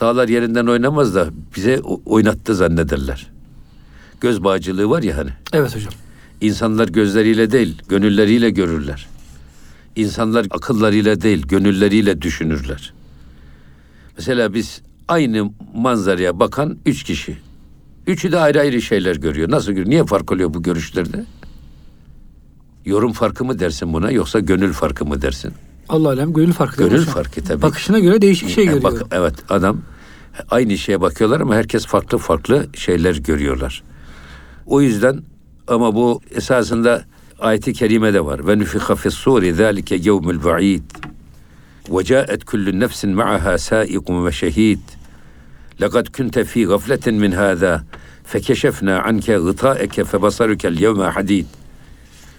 Dağlar 0.00 0.28
yerinden 0.28 0.66
oynamaz 0.66 1.14
da 1.14 1.28
bize 1.56 1.80
oynattı 2.06 2.54
zannederler. 2.54 3.30
Göz 4.20 4.44
bağcılığı 4.44 4.90
var 4.90 5.02
ya 5.02 5.16
hani. 5.16 5.30
Evet 5.52 5.76
hocam. 5.76 5.92
İnsanlar 6.40 6.88
gözleriyle 6.88 7.52
değil, 7.52 7.82
gönülleriyle 7.88 8.50
görürler. 8.50 9.06
İnsanlar 9.96 10.46
akıllarıyla 10.50 11.20
değil, 11.20 11.46
gönülleriyle 11.46 12.22
düşünürler. 12.22 12.92
Mesela 14.16 14.54
biz 14.54 14.82
aynı 15.08 15.50
manzaraya 15.74 16.40
bakan 16.40 16.78
üç 16.86 17.04
kişi. 17.04 17.38
Üçü 18.06 18.32
de 18.32 18.38
ayrı 18.38 18.60
ayrı 18.60 18.82
şeyler 18.82 19.16
görüyor. 19.16 19.50
Nasıl 19.50 19.72
görüyor? 19.72 19.90
Niye 19.90 20.04
fark 20.04 20.32
oluyor 20.32 20.54
bu 20.54 20.62
görüşlerde? 20.62 21.24
Yorum 22.84 23.12
farkı 23.12 23.44
mı 23.44 23.58
dersin 23.58 23.92
buna 23.92 24.10
yoksa 24.10 24.40
gönül 24.40 24.72
farkı 24.72 25.06
mı 25.06 25.22
dersin? 25.22 25.52
Allah 25.88 26.08
alem 26.08 26.32
gönül 26.32 26.52
farkı. 26.52 26.88
Gönül 26.88 27.04
farkı 27.04 27.44
tabii. 27.44 27.62
Bakışına 27.62 27.98
göre 27.98 28.22
değişik 28.22 28.48
şey 28.48 28.64
E, 28.64 28.66
görüyor. 28.66 28.82
bak- 28.82 29.02
evet 29.10 29.34
adam 29.48 29.78
aynı 30.50 30.78
şeye 30.78 31.00
bakıyorlar 31.00 31.40
ama 31.40 31.54
herkes 31.54 31.86
farklı 31.86 32.18
farklı 32.18 32.66
şeyler 32.74 33.16
görüyorlar. 33.16 33.82
O 34.66 34.80
yüzden 34.80 35.22
ama 35.68 35.94
bu 35.94 36.20
esasında 36.30 37.04
ayeti 37.40 37.72
kerimede 37.72 38.24
var. 38.24 38.46
Ve 38.46 38.58
nüfiha 38.58 38.94
fis 38.94 39.14
suri 39.14 39.54
zalike 39.54 39.96
yevmul 39.96 40.44
ba'id. 40.44 40.82
Ve 41.90 42.04
ca'et 42.04 42.44
kullu 42.44 42.80
nefsin 42.80 43.10
ma'aha 43.10 43.58
sa'iqun 43.58 44.26
ve 44.26 44.32
şehid. 44.32 44.78
Lekad 45.80 46.06
kunte 46.16 46.44
fi 46.44 46.64
gafletin 46.66 47.14
min 47.14 47.32
hâzâ. 47.32 47.82
Fekeşefnâ 48.24 49.02
anke 49.02 49.36
gıtâeke 49.38 50.04
febasarukel 50.04 50.80
yevme 50.80 51.04
hadid. 51.04 51.46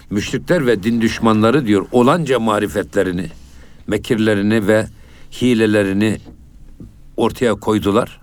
Müşrikler 0.10 0.66
ve 0.66 0.84
din 0.84 1.02
düşmanları 1.02 1.66
diyor 1.66 1.86
olanca 1.92 2.40
marifetlerini, 2.40 3.28
mekirlerini 3.88 4.68
ve 4.68 4.88
hilelerini 5.42 6.20
ortaya 7.18 7.56
koydular. 7.56 8.22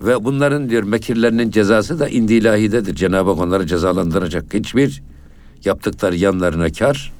Ve 0.00 0.24
bunların 0.24 0.70
diyor 0.70 0.82
mekirlerinin 0.82 1.50
cezası 1.50 1.98
da 1.98 2.08
indi 2.08 2.34
ilahidedir. 2.34 2.94
Cenab-ı 2.94 3.30
Hak 3.30 3.38
onları 3.38 3.66
cezalandıracak. 3.66 4.54
Hiçbir 4.54 5.02
yaptıkları 5.64 6.16
yanlarına 6.16 6.72
kar 6.72 7.12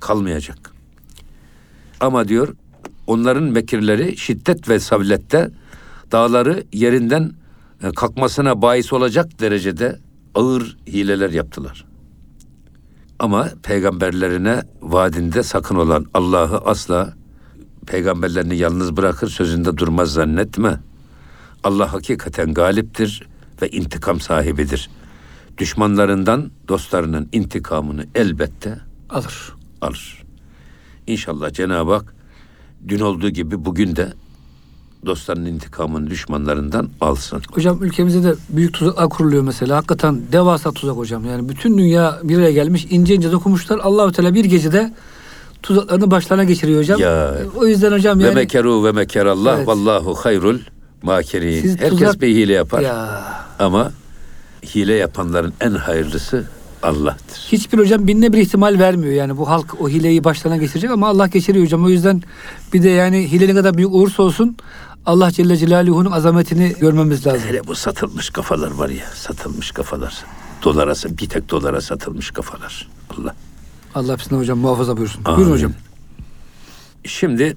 kalmayacak. 0.00 0.70
Ama 2.00 2.28
diyor 2.28 2.54
onların 3.06 3.44
mekirleri 3.44 4.16
şiddet 4.16 4.68
ve 4.68 4.78
savlette 4.78 5.50
dağları 6.12 6.64
yerinden 6.72 7.32
e, 7.82 7.90
kalkmasına 7.90 8.62
bahis 8.62 8.92
olacak 8.92 9.40
derecede 9.40 9.98
ağır 10.34 10.76
hileler 10.86 11.30
yaptılar. 11.30 11.89
Ama 13.20 13.48
peygamberlerine 13.62 14.62
vaadinde 14.82 15.42
sakın 15.42 15.76
olan 15.76 16.06
Allah'ı 16.14 16.58
asla 16.58 17.14
peygamberlerini 17.86 18.56
yalnız 18.56 18.96
bırakır 18.96 19.28
sözünde 19.28 19.76
durmaz 19.76 20.12
zannetme. 20.12 20.80
Allah 21.64 21.92
hakikaten 21.92 22.54
galiptir 22.54 23.26
ve 23.62 23.68
intikam 23.68 24.20
sahibidir. 24.20 24.90
Düşmanlarından 25.58 26.50
dostlarının 26.68 27.28
intikamını 27.32 28.06
elbette 28.14 28.78
Alır. 29.10 29.54
alır. 29.80 30.22
İnşallah 31.06 31.52
Cenab-ı 31.52 31.92
Hak 31.92 32.14
dün 32.88 33.00
olduğu 33.00 33.30
gibi 33.30 33.64
bugün 33.64 33.96
de 33.96 34.12
dostlarının 35.06 35.46
intikamını 35.46 36.10
düşmanlarından 36.10 36.88
alsın. 37.00 37.42
Hocam 37.52 37.82
ülkemizde 37.82 38.22
de 38.22 38.34
büyük 38.48 38.74
tuzaklar 38.74 39.08
kuruluyor 39.08 39.42
mesela. 39.42 39.76
Hakikaten 39.76 40.20
devasa 40.32 40.72
tuzak 40.72 40.96
hocam. 40.96 41.24
Yani 41.26 41.48
bütün 41.48 41.78
dünya 41.78 42.18
bir 42.22 42.38
araya 42.38 42.52
gelmiş. 42.52 42.86
ince 42.90 43.14
ince 43.14 43.32
dokunmuşlar. 43.32 43.78
Allahu 43.78 44.12
Teala 44.12 44.34
bir 44.34 44.44
gecede 44.44 44.92
tuzaklarını 45.62 46.10
başlarına 46.10 46.44
geçiriyor 46.44 46.80
hocam. 46.80 47.00
Ya. 47.00 47.34
O 47.56 47.66
yüzden 47.66 47.92
hocam 47.92 48.18
Ve 48.18 48.24
yani 48.24 48.34
mekeru 48.34 48.84
ve 48.84 48.92
mekerallah 48.92 49.56
Evet. 49.56 49.66
vallahu 49.68 50.14
hayrul 50.14 50.58
makirin. 51.02 51.60
Siz 51.62 51.80
Herkes 51.80 51.98
tuzak- 51.98 52.20
bir 52.20 52.28
hile 52.28 52.52
yapar 52.52 52.80
ya 52.80 53.22
ama 53.58 53.92
hile 54.74 54.94
yapanların 54.94 55.52
en 55.60 55.70
hayırlısı 55.70 56.44
Allah'tır. 56.82 57.38
hiçbir 57.52 57.78
hocam 57.78 58.06
binine 58.06 58.32
bir 58.32 58.38
ihtimal 58.38 58.78
vermiyor. 58.78 59.14
Yani 59.14 59.36
bu 59.36 59.48
halk 59.48 59.80
o 59.80 59.88
hileyi 59.88 60.24
başlarına 60.24 60.56
geçirecek 60.56 60.90
ama 60.90 61.08
Allah 61.08 61.26
geçiriyor 61.26 61.64
hocam. 61.64 61.84
O 61.84 61.88
yüzden 61.88 62.22
bir 62.72 62.82
de 62.82 62.88
yani 62.88 63.32
hile 63.32 63.48
ne 63.48 63.54
kadar 63.54 63.76
büyük 63.76 63.92
olursa 63.94 64.22
olsun 64.22 64.56
Allah 65.10 65.30
Celle 65.30 65.56
Celaluhu'nun 65.56 66.10
azametini 66.10 66.74
görmemiz 66.80 67.26
lazım. 67.26 67.48
Hele 67.48 67.66
bu 67.66 67.74
satılmış 67.74 68.30
kafalar 68.30 68.70
var 68.70 68.88
ya, 68.88 69.06
satılmış 69.14 69.70
kafalar. 69.70 70.24
Dolara, 70.64 70.92
bir 71.18 71.28
tek 71.28 71.50
dolara 71.50 71.80
satılmış 71.80 72.30
kafalar. 72.30 72.88
Allah. 73.18 73.34
Allah 73.94 74.12
hepsini 74.12 74.38
hocam 74.38 74.58
muhafaza 74.58 74.96
buyursun. 74.96 75.22
Amin. 75.24 75.36
Buyurun 75.36 75.52
hocam. 75.52 75.72
Şimdi 77.04 77.56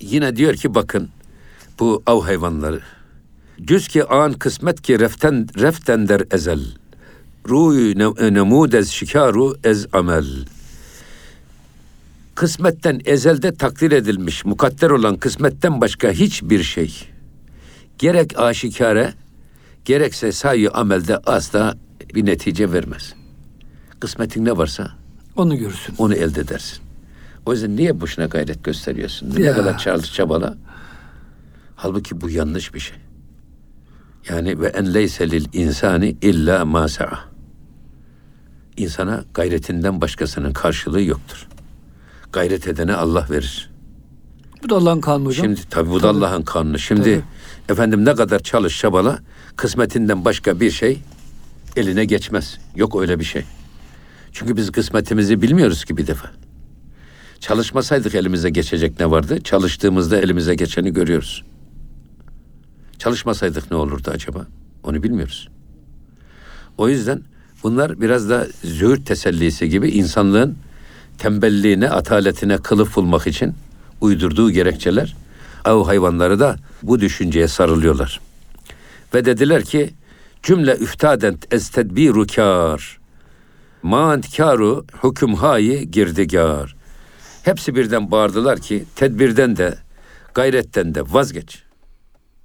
yine 0.00 0.36
diyor 0.36 0.54
ki 0.54 0.74
bakın 0.74 1.08
bu 1.80 2.02
av 2.06 2.22
hayvanları. 2.22 2.80
Cüz 3.62 3.88
ki 3.88 4.04
an 4.04 4.32
kısmet 4.32 4.82
ki 4.82 5.00
reften 5.00 5.48
reften 5.58 6.08
der 6.08 6.22
ezel. 6.30 6.60
Ruyu 7.48 7.98
ne- 7.98 8.34
nemudez 8.34 8.88
şikaru 8.88 9.56
ez 9.64 9.86
amel. 9.92 10.26
Kısmetten 12.34 13.00
ezelde 13.04 13.54
takdir 13.54 13.92
edilmiş, 13.92 14.44
mukadder 14.44 14.90
olan 14.90 15.16
kısmetten 15.16 15.80
başka 15.80 16.10
hiçbir 16.10 16.62
şey. 16.62 17.08
Gerek 17.98 18.38
aşikare, 18.38 19.14
gerekse 19.84 20.32
sayı 20.32 20.70
amelde 20.70 21.16
asla 21.18 21.74
bir 22.14 22.26
netice 22.26 22.72
vermez. 22.72 23.14
Kısmetin 24.00 24.44
ne 24.44 24.56
varsa 24.56 24.90
Onu 25.36 25.56
görürsün. 25.56 25.94
onu 25.98 26.14
elde 26.14 26.40
edersin. 26.40 26.78
O 27.46 27.52
yüzden 27.52 27.76
niye 27.76 28.00
boşuna 28.00 28.26
gayret 28.26 28.64
gösteriyorsun? 28.64 29.34
Ne 29.36 29.42
Ya. 29.44 29.54
kadar 29.54 29.78
çalış 29.78 30.14
çabala. 30.14 30.56
Halbuki 31.76 32.20
bu 32.20 32.30
yanlış 32.30 32.74
bir 32.74 32.80
şey. 32.80 32.96
Yani 34.28 34.60
ve 34.60 34.66
en 34.66 34.94
leyse 34.94 35.30
lil 35.30 35.46
insani 35.52 36.16
illa 36.22 36.64
ma. 36.64 36.86
İnsana 38.76 39.24
gayretinden 39.34 40.00
başkasının 40.00 40.52
karşılığı 40.52 41.02
yoktur. 41.02 41.48
Gayret 42.34 42.68
edene 42.68 42.94
Allah 42.94 43.26
verir. 43.30 43.70
Bu 44.62 44.68
da 44.68 44.76
Allah'ın 44.76 45.00
kanunu 45.00 45.28
hocam. 45.28 45.44
Şimdi 45.44 45.60
tabii 45.70 45.90
bu 45.90 46.02
da 46.02 46.08
Allah'ın 46.08 46.42
kanunu. 46.42 46.78
Şimdi 46.78 47.02
Tabii. 47.02 47.22
efendim 47.68 48.04
ne 48.04 48.14
kadar 48.14 48.38
çalış 48.38 48.80
çabala 48.80 49.18
kısmetinden 49.56 50.24
başka 50.24 50.60
bir 50.60 50.70
şey 50.70 50.98
eline 51.76 52.04
geçmez. 52.04 52.58
Yok 52.76 53.00
öyle 53.00 53.18
bir 53.18 53.24
şey. 53.24 53.44
Çünkü 54.32 54.56
biz 54.56 54.72
kısmetimizi 54.72 55.42
bilmiyoruz 55.42 55.84
ki 55.84 55.96
bir 55.96 56.06
defa. 56.06 56.30
Çalışmasaydık 57.40 58.14
elimize 58.14 58.50
geçecek 58.50 59.00
ne 59.00 59.10
vardı? 59.10 59.40
Çalıştığımızda 59.40 60.18
elimize 60.18 60.54
geçeni 60.54 60.92
görüyoruz. 60.92 61.44
Çalışmasaydık 62.98 63.70
ne 63.70 63.76
olurdu 63.76 64.10
acaba? 64.14 64.46
Onu 64.82 65.02
bilmiyoruz. 65.02 65.48
O 66.78 66.88
yüzden 66.88 67.22
bunlar 67.62 68.00
biraz 68.00 68.30
da 68.30 68.46
zühür 68.64 69.04
tesellisi 69.04 69.68
gibi 69.68 69.88
insanlığın 69.88 70.56
tembelliğine, 71.18 71.90
ataletine 71.90 72.58
kılıf 72.58 72.96
bulmak 72.96 73.26
için 73.26 73.54
uydurduğu 74.00 74.50
gerekçeler. 74.50 75.16
Av 75.64 75.86
hayvanları 75.86 76.40
da 76.40 76.56
bu 76.82 77.00
düşünceye 77.00 77.48
sarılıyorlar. 77.48 78.20
Ve 79.14 79.24
dediler 79.24 79.64
ki 79.64 79.94
cümle 80.42 80.76
üftadent 80.76 81.52
ez 81.54 81.68
tedbiru 81.68 82.26
kâr. 82.26 82.98
Mant 83.82 84.36
kâru 84.36 84.84
hüküm 85.04 85.34
hayi 85.34 85.90
girdigar. 85.90 86.76
Hepsi 87.42 87.74
birden 87.74 88.10
bağırdılar 88.10 88.58
ki 88.58 88.84
tedbirden 88.96 89.56
de 89.56 89.78
gayretten 90.34 90.94
de 90.94 91.02
vazgeç. 91.02 91.62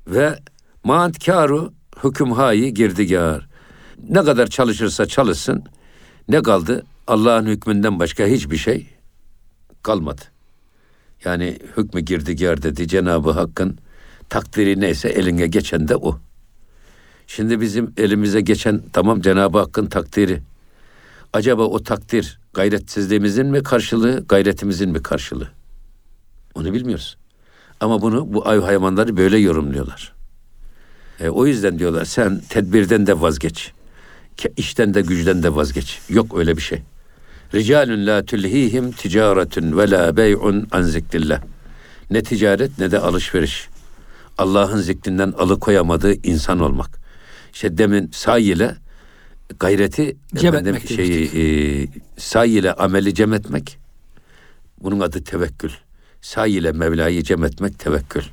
Ve 0.07 0.39
mant 0.83 1.25
kâru 1.25 1.73
hüküm 2.03 2.31
hayi 2.31 2.73
girdigar. 2.73 3.47
Ne 4.09 4.23
kadar 4.23 4.47
çalışırsa 4.47 5.05
çalışsın 5.05 5.63
ne 6.29 6.41
kaldı? 6.43 6.83
Allah'ın 7.09 7.45
hükmünden 7.45 7.99
başka 7.99 8.25
hiçbir 8.25 8.57
şey 8.57 8.87
kalmadı. 9.83 10.21
Yani 11.25 11.59
hükmü 11.77 12.01
girdigar 12.01 12.61
dedi 12.61 12.87
Cenab-ı 12.87 13.31
Hakk'ın 13.31 13.77
takdiri 14.29 14.79
neyse 14.79 15.09
eline 15.09 15.47
geçen 15.47 15.87
de 15.87 15.95
o. 15.95 16.19
Şimdi 17.27 17.61
bizim 17.61 17.93
elimize 17.97 18.41
geçen 18.41 18.81
tamam 18.93 19.21
Cenab-ı 19.21 19.57
Hakk'ın 19.57 19.85
takdiri. 19.85 20.41
Acaba 21.33 21.63
o 21.63 21.83
takdir 21.83 22.39
gayretsizliğimizin 22.53 23.45
mi 23.45 23.63
karşılığı, 23.63 24.25
gayretimizin 24.27 24.89
mi 24.89 25.03
karşılığı? 25.03 25.49
Onu 26.55 26.73
bilmiyoruz. 26.73 27.17
Ama 27.79 28.01
bunu 28.01 28.33
bu 28.33 28.47
ay 28.47 28.59
hayvanları 28.59 29.17
böyle 29.17 29.37
yorumluyorlar. 29.37 30.13
E, 31.19 31.29
o 31.29 31.45
yüzden 31.45 31.79
diyorlar 31.79 32.05
sen 32.05 32.41
tedbirden 32.49 33.07
de 33.07 33.21
vazgeç. 33.21 33.71
İşten 34.57 34.93
de 34.93 35.01
güçten 35.01 35.43
de 35.43 35.55
vazgeç. 35.55 35.99
Yok 36.09 36.37
öyle 36.37 36.57
bir 36.57 36.61
şey. 36.61 36.83
Ricalun 37.53 38.05
la 38.05 38.25
tulhihim 38.25 38.91
ticaretun 38.91 39.77
ve 39.77 39.91
la 39.91 40.17
bey'un 40.17 40.67
an 40.71 40.81
zikrillah. 40.81 41.41
Ne 42.11 42.23
ticaret 42.23 42.79
ne 42.79 42.91
de 42.91 42.99
alışveriş. 42.99 43.69
Allah'ın 44.37 44.77
zikrinden 44.77 45.31
alıkoyamadığı 45.37 46.13
insan 46.13 46.59
olmak. 46.59 46.99
İşte 47.53 47.77
demin 47.77 48.11
say 48.13 48.49
ile 48.49 48.75
gayreti 49.59 50.17
Cem 50.35 50.53
efendim, 50.53 50.75
etmek 50.75 50.95
şeyi, 50.95 51.25
e, 51.25 51.87
say 52.17 52.57
ile 52.57 52.73
ameli 52.73 53.13
cem 53.13 53.33
etmek. 53.33 53.77
Bunun 54.83 54.99
adı 54.99 55.23
tevekkül. 55.23 55.71
Say 56.21 56.57
ile 56.57 56.71
Mevla'yı 56.71 57.23
cem 57.23 57.43
etmek 57.43 57.79
tevekkül. 57.79 58.23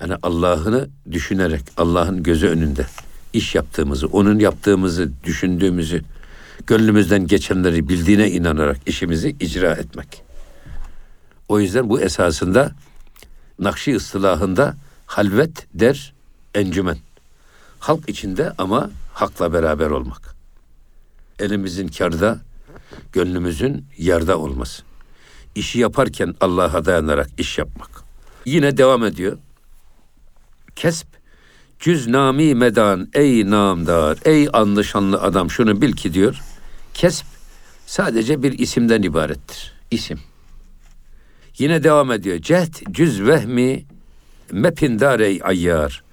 Yani 0.00 0.14
Allah'ını 0.22 0.88
düşünerek, 1.10 1.62
Allah'ın 1.76 2.22
gözü 2.22 2.46
önünde 2.48 2.86
iş 3.32 3.54
yaptığımızı, 3.54 4.06
onun 4.06 4.38
yaptığımızı, 4.38 5.10
düşündüğümüzü, 5.24 6.02
gönlümüzden 6.66 7.26
geçenleri 7.26 7.88
bildiğine 7.88 8.30
inanarak 8.30 8.76
işimizi 8.86 9.36
icra 9.40 9.72
etmek. 9.72 10.22
O 11.48 11.60
yüzden 11.60 11.88
bu 11.90 12.00
esasında 12.00 12.72
Nakşi 13.58 13.96
ıstılahında 13.96 14.76
halvet 15.06 15.66
der 15.74 16.14
encümen. 16.54 16.96
Halk 17.78 18.08
içinde 18.08 18.52
ama 18.58 18.90
hakla 19.14 19.52
beraber 19.52 19.90
olmak. 19.90 20.36
Elimizin 21.38 21.88
karda, 21.88 22.38
gönlümüzün 23.12 23.84
yarda 23.98 24.38
olması. 24.38 24.82
İşi 25.54 25.78
yaparken 25.78 26.34
Allah'a 26.40 26.84
dayanarak 26.84 27.28
iş 27.38 27.58
yapmak. 27.58 27.90
Yine 28.44 28.76
devam 28.76 29.04
ediyor. 29.04 29.38
Kesp 30.76 31.06
cüznami 31.80 32.54
medan 32.54 33.08
ey 33.14 33.50
namdar 33.50 34.18
ey 34.24 34.48
anlı 34.52 34.84
şanlı 34.84 35.20
adam 35.22 35.50
şunu 35.50 35.82
bil 35.82 35.92
ki 35.92 36.14
diyor. 36.14 36.42
Kesp 36.96 37.26
sadece 37.86 38.42
bir 38.42 38.58
isimden 38.58 39.02
ibarettir. 39.02 39.72
İsim. 39.90 40.20
Yine 41.58 41.84
devam 41.84 42.12
ediyor. 42.12 42.38
Cehd 42.38 42.74
cüz 42.90 43.22
vehmi 43.22 43.84
mepindar 44.52 45.20
ey 45.20 45.40
ayyar. 45.42 46.04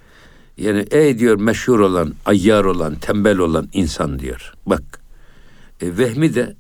Yani 0.58 0.86
ey 0.92 1.20
diyor 1.20 1.40
meşhur 1.40 1.80
olan, 1.80 2.14
ayyar 2.26 2.64
olan, 2.64 2.96
tembel 2.96 3.38
olan 3.38 3.70
insan 3.74 4.20
diyor. 4.20 4.54
Bak 4.66 5.02
e, 5.82 5.98
vehmi 5.98 6.36
de 6.36 6.56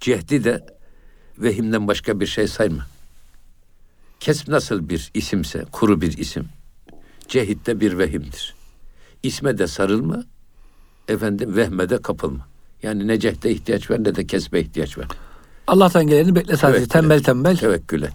cehdi 0.00 0.44
de 0.44 0.66
vehimden 1.38 1.88
başka 1.88 2.20
bir 2.20 2.26
şey 2.26 2.46
sayma. 2.46 2.86
Kesp 4.20 4.48
nasıl 4.48 4.88
bir 4.88 5.10
isimse, 5.14 5.64
kuru 5.72 6.00
bir 6.00 6.18
isim. 6.18 6.48
Cehit 7.28 7.66
de 7.66 7.80
bir 7.80 7.98
vehimdir. 7.98 8.54
İsme 9.22 9.58
de 9.58 9.66
sarılma, 9.66 10.24
efendim 11.08 11.56
vehme 11.56 11.90
de 11.90 12.02
kapılma. 12.02 12.51
Yani 12.82 13.08
ne 13.08 13.20
cehde 13.20 13.50
ihtiyaç 13.50 13.90
var 13.90 14.04
ne 14.04 14.14
de 14.14 14.26
kesbe 14.26 14.60
ihtiyaç 14.60 14.98
var. 14.98 15.06
Allah'tan 15.66 16.06
geleni 16.06 16.34
bekle 16.34 16.56
sadece. 16.56 16.86
Tevekkül 16.86 16.88
tembel 16.88 17.18
et. 17.18 17.24
tembel. 17.24 17.56
Tevekkül 17.56 18.02
et. 18.02 18.12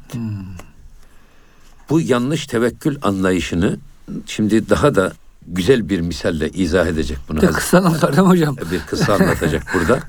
Bu 1.90 2.02
yanlış 2.02 2.48
tevekkül 2.48 2.98
anlayışını 3.02 3.78
şimdi 4.26 4.70
daha 4.70 4.96
da 4.96 5.14
güzel 5.48 5.90
bir 5.90 6.01
misalle 6.01 6.50
izah 6.50 6.88
edecek 6.88 7.18
bunu. 7.30 7.42
Bir 7.42 7.48
kısa 7.48 7.82
mi 7.82 7.88
hocam? 8.18 8.58
bir 8.72 8.80
kısa 8.80 9.14
anlatacak 9.14 9.64
burada. 9.74 10.00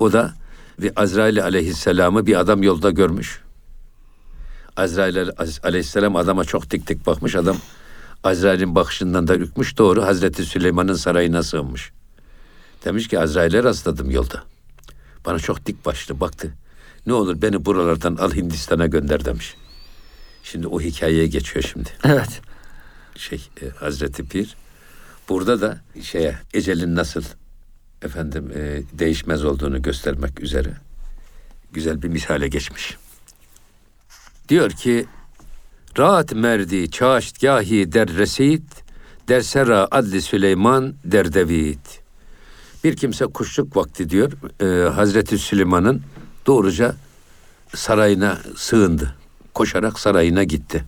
O 0.00 0.12
da 0.12 0.34
bir 0.80 0.92
Azrail 0.96 1.42
aleyhisselamı 1.42 2.26
bir 2.26 2.40
adam 2.40 2.62
yolda 2.62 2.90
görmüş. 2.90 3.40
Azrail 4.76 5.30
aleyhisselam 5.62 6.16
adama 6.16 6.44
çok 6.44 6.70
dik 6.70 6.88
dik 6.88 7.06
bakmış. 7.06 7.36
Adam 7.36 7.56
Azrail'in 8.24 8.74
bakışından 8.74 9.28
da 9.28 9.36
ürkmüş. 9.36 9.78
Doğru 9.78 10.02
Hazreti 10.02 10.44
Süleyman'ın 10.44 10.94
sarayına 10.94 11.42
sığınmış. 11.42 11.92
Demiş 12.84 13.08
ki 13.08 13.20
Azrail'e 13.20 13.62
rastladım 13.62 14.10
yolda. 14.10 14.42
Bana 15.26 15.38
çok 15.38 15.66
dik 15.66 15.84
başlı 15.84 16.20
baktı. 16.20 16.54
Ne 17.06 17.12
olur 17.12 17.42
beni 17.42 17.64
buralardan 17.64 18.16
al 18.16 18.32
Hindistan'a 18.32 18.86
gönder 18.86 19.24
demiş. 19.24 19.54
Şimdi 20.42 20.66
o 20.66 20.80
hikayeye 20.80 21.26
geçiyor 21.26 21.64
şimdi 21.72 21.88
Evet. 22.04 22.40
şey 23.16 23.48
e, 23.62 23.68
Hazreti 23.68 24.24
Pir. 24.24 24.56
Burada 25.28 25.60
da 25.60 25.80
şeye 26.02 26.38
ecelin 26.54 26.96
nasıl 26.96 27.24
efendim 28.02 28.52
e, 28.54 28.82
değişmez 28.92 29.44
olduğunu 29.44 29.82
göstermek 29.82 30.40
üzere 30.40 30.74
güzel 31.72 32.02
bir 32.02 32.08
misale 32.08 32.48
geçmiş. 32.48 32.96
Diyor 34.48 34.70
ki 34.70 35.06
Rahat 35.98 36.32
merdi 36.32 36.90
çaştgahi 36.90 37.92
der 37.92 38.08
resit 38.08 38.84
der 39.28 39.40
sera 39.40 39.88
adli 39.90 40.22
Süleyman 40.22 40.94
der 41.04 41.32
devit. 41.32 42.03
Bir 42.84 42.96
kimse 42.96 43.26
kuşluk 43.26 43.76
vakti 43.76 44.10
diyor 44.10 44.32
e, 44.60 44.90
Hazreti 44.90 45.38
Süleyman'ın 45.38 46.02
doğruca 46.46 46.94
sarayına 47.74 48.38
sığındı. 48.56 49.14
Koşarak 49.54 49.98
sarayına 49.98 50.44
gitti. 50.44 50.84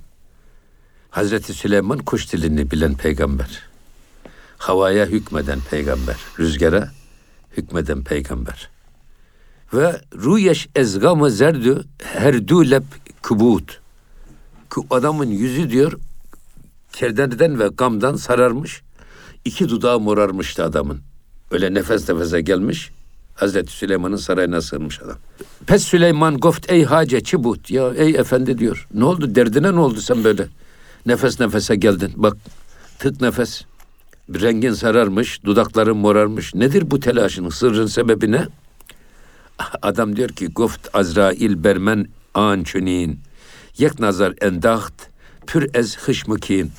Hazreti 1.10 1.54
Süleyman 1.54 1.98
kuş 1.98 2.32
dilini 2.32 2.70
bilen 2.70 2.94
peygamber. 2.94 3.62
Havaya 4.58 5.06
hükmeden 5.06 5.58
peygamber. 5.70 6.16
Rüzgara 6.38 6.92
hükmeden 7.56 8.04
peygamber. 8.04 8.70
Ve 9.74 10.00
ruyeş 10.14 10.68
ezgamı 10.74 11.30
zerdü 11.30 11.84
herdülep 12.02 12.84
kubut. 13.22 13.80
Ku 14.70 14.86
adamın 14.90 15.30
yüzü 15.30 15.70
diyor 15.70 15.92
kerdeneden 16.92 17.58
ve 17.58 17.68
gamdan 17.68 18.16
sararmış. 18.16 18.82
İki 19.44 19.68
dudağı 19.68 20.00
morarmıştı 20.00 20.64
adamın. 20.64 21.00
Öyle 21.50 21.74
nefes 21.74 22.08
nefese 22.08 22.40
gelmiş. 22.40 22.90
Hazreti 23.34 23.72
Süleyman'ın 23.72 24.16
sarayına 24.16 24.60
sığınmış 24.60 25.02
adam. 25.02 25.16
Pes 25.66 25.84
Süleyman 25.84 26.36
goft 26.36 26.72
ey 26.72 26.84
hace 26.84 27.20
çibut. 27.20 27.70
Ya 27.70 27.94
ey 27.96 28.10
efendi 28.10 28.58
diyor. 28.58 28.86
Ne 28.94 29.04
oldu 29.04 29.34
derdine 29.34 29.72
ne 29.72 29.80
oldu 29.80 30.00
sen 30.00 30.24
böyle? 30.24 30.46
Nefes 31.06 31.40
nefese 31.40 31.76
geldin. 31.76 32.12
Bak 32.16 32.36
tık 32.98 33.20
nefes. 33.20 33.62
Bir 34.28 34.40
rengin 34.40 34.72
sararmış, 34.72 35.44
dudakların 35.44 35.96
morarmış. 35.96 36.54
Nedir 36.54 36.90
bu 36.90 37.00
telaşın? 37.00 37.48
Sırrın 37.48 37.86
sebebi 37.86 38.32
ne? 38.32 38.48
Adam 39.82 40.16
diyor 40.16 40.28
ki 40.28 40.46
goft 40.46 40.88
Azrail 40.94 41.64
bermen 41.64 42.08
an. 42.34 42.64
Yek 43.78 44.00
nazar 44.00 44.34
endaht 44.40 44.92
pür 45.46 45.74
ez 45.74 45.98
hışmıkin. 45.98 46.70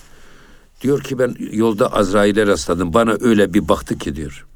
Diyor 0.81 1.03
ki 1.03 1.19
ben 1.19 1.35
yolda 1.51 1.93
Azrail'e 1.93 2.47
rastladım. 2.47 2.93
Bana 2.93 3.17
öyle 3.21 3.53
bir 3.53 3.69
baktı 3.69 3.97
ki 3.97 4.15
diyor. 4.15 4.46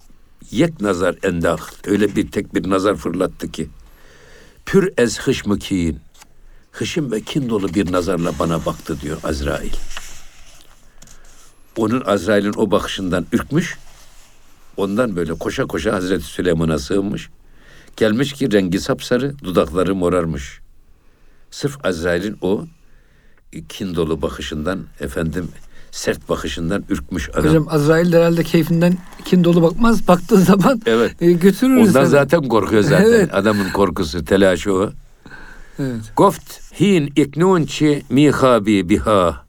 Yek 0.51 0.81
nazar 0.81 1.15
endaht. 1.23 1.87
Öyle 1.87 2.15
bir 2.15 2.31
tek 2.31 2.55
bir 2.55 2.69
nazar 2.69 2.95
fırlattı 2.95 3.51
ki. 3.51 3.69
Pür 4.65 4.93
ez 4.97 5.19
hışmıkin. 5.19 5.99
Hışım 6.71 7.11
ve 7.11 7.21
kin 7.21 7.49
dolu 7.49 7.73
bir 7.73 7.91
nazarla 7.91 8.39
bana 8.39 8.65
baktı 8.65 9.01
diyor 9.01 9.17
Azrail. 9.23 9.73
Onun 11.77 12.01
Azrail'in 12.01 12.53
o 12.57 12.71
bakışından 12.71 13.25
ürkmüş. 13.31 13.77
Ondan 14.77 15.15
böyle 15.15 15.33
koşa 15.33 15.65
koşa 15.65 15.93
Hazreti 15.93 16.23
Süleyman'a 16.23 16.79
sığınmış. 16.79 17.29
Gelmiş 17.97 18.33
ki 18.33 18.51
rengi 18.51 18.79
sapsarı, 18.79 19.39
dudakları 19.39 19.95
morarmış. 19.95 20.59
Sırf 21.51 21.85
Azrail'in 21.85 22.37
o 22.41 22.65
kin 23.69 23.95
dolu 23.95 24.21
bakışından, 24.21 24.85
efendim 24.99 25.51
sert 25.91 26.29
bakışından 26.29 26.83
ürkmüş 26.89 27.29
adam. 27.29 27.45
Hocam 27.49 27.67
Azrail 27.69 28.11
de 28.11 28.17
herhalde 28.17 28.43
keyfinden 28.43 28.97
kin 29.25 29.43
dolu 29.43 29.61
bakmaz. 29.61 30.07
Baktığı 30.07 30.37
zaman 30.37 30.81
Evet. 30.85 31.21
e, 31.21 31.31
götürür 31.31 31.75
Ondan 31.77 31.91
seni. 31.91 32.05
zaten 32.07 32.41
korkuyor 32.47 32.83
zaten. 32.83 33.03
Evet. 33.09 33.33
Adamın 33.33 33.69
korkusu, 33.69 34.25
telaşı 34.25 34.73
o. 34.73 34.91
Evet. 35.79 36.01
Goft 36.17 36.79
hin 36.81 37.13
iknunçi 37.15 38.03
mihabi 38.09 38.89
biha. 38.89 39.45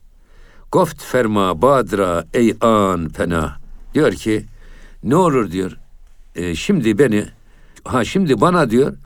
Goft 0.73 1.03
ferma 1.03 1.63
badra 1.63 2.25
ey 2.35 2.55
an 2.61 3.09
fena. 3.09 3.57
Diyor 3.95 4.13
ki 4.13 4.45
ne 5.05 5.17
olur 5.17 5.51
diyor. 5.51 5.77
e, 6.35 6.55
şimdi 6.55 6.99
beni 6.99 7.25
ha 7.85 8.05
şimdi 8.05 8.41
bana 8.41 8.71
diyor. 8.71 8.97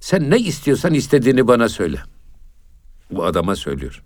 Sen 0.00 0.30
ne 0.30 0.38
istiyorsan 0.38 0.94
istediğini 0.94 1.48
bana 1.48 1.68
söyle. 1.68 1.98
Bu 3.10 3.24
adama 3.24 3.56
söylüyor. 3.56 4.02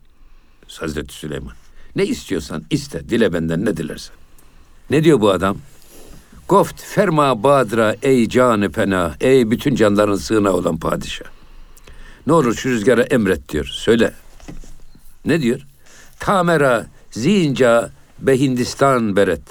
Hazreti 0.81 1.15
Süleyman. 1.15 1.53
Ne 1.97 2.07
istiyorsan 2.07 2.65
iste. 2.71 3.09
Dile 3.09 3.33
benden 3.33 3.65
ne 3.65 3.77
dilersen. 3.77 4.15
Ne 4.91 5.05
diyor 5.05 5.21
bu 5.21 5.31
adam? 5.31 5.57
Goft 6.49 6.83
ferma 6.83 7.43
badra 7.43 7.97
ey 8.03 8.29
canı 8.29 8.73
pena. 8.73 9.15
Ey 9.21 9.51
bütün 9.51 9.75
canların 9.75 10.17
sığınağı 10.17 10.53
olan 10.53 10.77
padişah. 10.77 11.27
Ne 12.27 12.33
olur 12.33 12.55
şu 12.55 12.69
rüzgara 12.71 13.03
emret 13.03 13.49
diyor. 13.49 13.65
Söyle. 13.73 14.13
Ne 15.25 15.43
diyor? 15.43 15.61
Tamera 16.21 16.87
zinca 17.11 17.91
be 18.19 18.41
Hindistan 18.41 19.17
beret. 19.17 19.43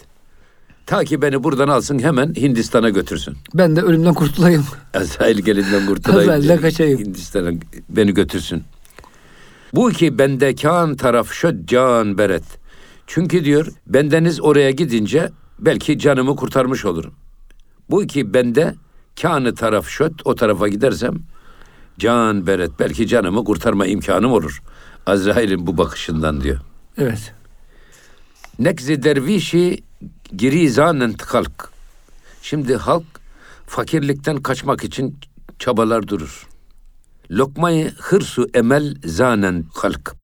Ta 0.86 1.04
ki 1.04 1.22
beni 1.22 1.44
buradan 1.44 1.68
alsın 1.68 2.00
hemen 2.00 2.34
Hindistan'a 2.36 2.90
götürsün. 2.90 3.38
Ben 3.54 3.76
de 3.76 3.82
ölümden 3.82 4.14
kurtulayım. 4.14 4.66
Azrail 4.94 5.38
gelinden 5.38 5.86
kurtulayım. 5.86 6.32
Azrail'den 6.32 6.62
kaçayım. 6.62 7.00
Hindistan'a 7.00 7.52
beni 7.90 8.14
götürsün. 8.14 8.64
Bu 9.74 9.90
ki 9.90 10.18
bende 10.18 10.56
kan 10.56 10.96
taraf 10.96 11.32
şöd 11.32 11.66
can 11.66 12.18
beret. 12.18 12.44
Çünkü 13.08 13.46
diyor 13.46 13.68
bendeniz 13.88 14.42
oraya 14.42 14.72
gidince 14.72 15.30
belki 15.60 16.00
canımı 16.00 16.36
kurtarmış 16.36 16.86
olurum. 16.86 17.14
Bu 17.90 18.08
ki 18.08 18.34
bende 18.34 18.76
kanı 19.22 19.56
taraf 19.56 19.88
şöt 19.88 20.14
o 20.26 20.36
tarafa 20.36 20.68
gidersem 20.68 21.16
can 22.00 22.48
beret 22.48 22.72
belki 22.80 23.08
canımı 23.08 23.44
kurtarma 23.44 23.86
imkanım 23.86 24.32
olur. 24.32 24.62
Azrail'in 25.06 25.68
bu 25.68 25.78
bakışından 25.78 26.42
diyor. 26.42 26.60
Evet. 26.98 27.34
Nekzi 28.60 29.04
dervişi 29.04 29.84
girizanen 30.38 31.16
halk. 31.28 31.70
Şimdi 32.42 32.76
halk 32.76 33.04
fakirlikten 33.68 34.38
kaçmak 34.38 34.84
için 34.84 35.18
çabalar 35.60 36.08
durur. 36.08 36.48
Lokmayı 37.32 37.92
hırsu 37.98 38.50
emel 38.54 38.96
zanen 39.06 39.66
halk. 39.74 40.16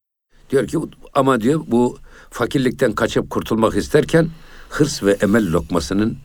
Diyor 0.49 0.67
ki 0.67 0.77
ama 1.13 1.41
diyor 1.41 1.61
bu 1.67 1.97
fakirlikten 2.29 2.91
kaçıp 2.91 3.29
kurtulmak 3.29 3.75
isterken 3.75 4.29
hırs 4.69 5.03
ve 5.03 5.11
emel 5.11 5.51
lokmasının 5.51 6.17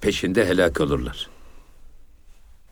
peşinde 0.00 0.46
helak 0.46 0.80
olurlar. 0.80 1.28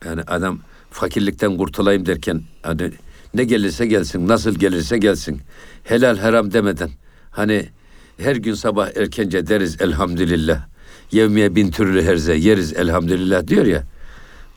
Yani 0.05 0.21
adam 0.27 0.59
fakirlikten 0.91 1.57
kurtulayım 1.57 2.05
derken 2.05 2.41
hani 2.61 2.91
ne 3.33 3.43
gelirse 3.43 3.85
gelsin, 3.85 4.27
nasıl 4.27 4.55
gelirse 4.55 4.97
gelsin. 4.97 5.41
Helal 5.83 6.17
haram 6.17 6.53
demeden 6.53 6.89
hani 7.31 7.69
her 8.17 8.35
gün 8.35 8.53
sabah 8.53 8.97
erkence 8.97 9.47
deriz 9.47 9.81
elhamdülillah. 9.81 10.67
Yevmiye 11.11 11.55
bin 11.55 11.71
türlü 11.71 12.03
herze 12.03 12.35
yeriz 12.35 12.73
elhamdülillah 12.73 13.47
diyor 13.47 13.65
ya. 13.65 13.83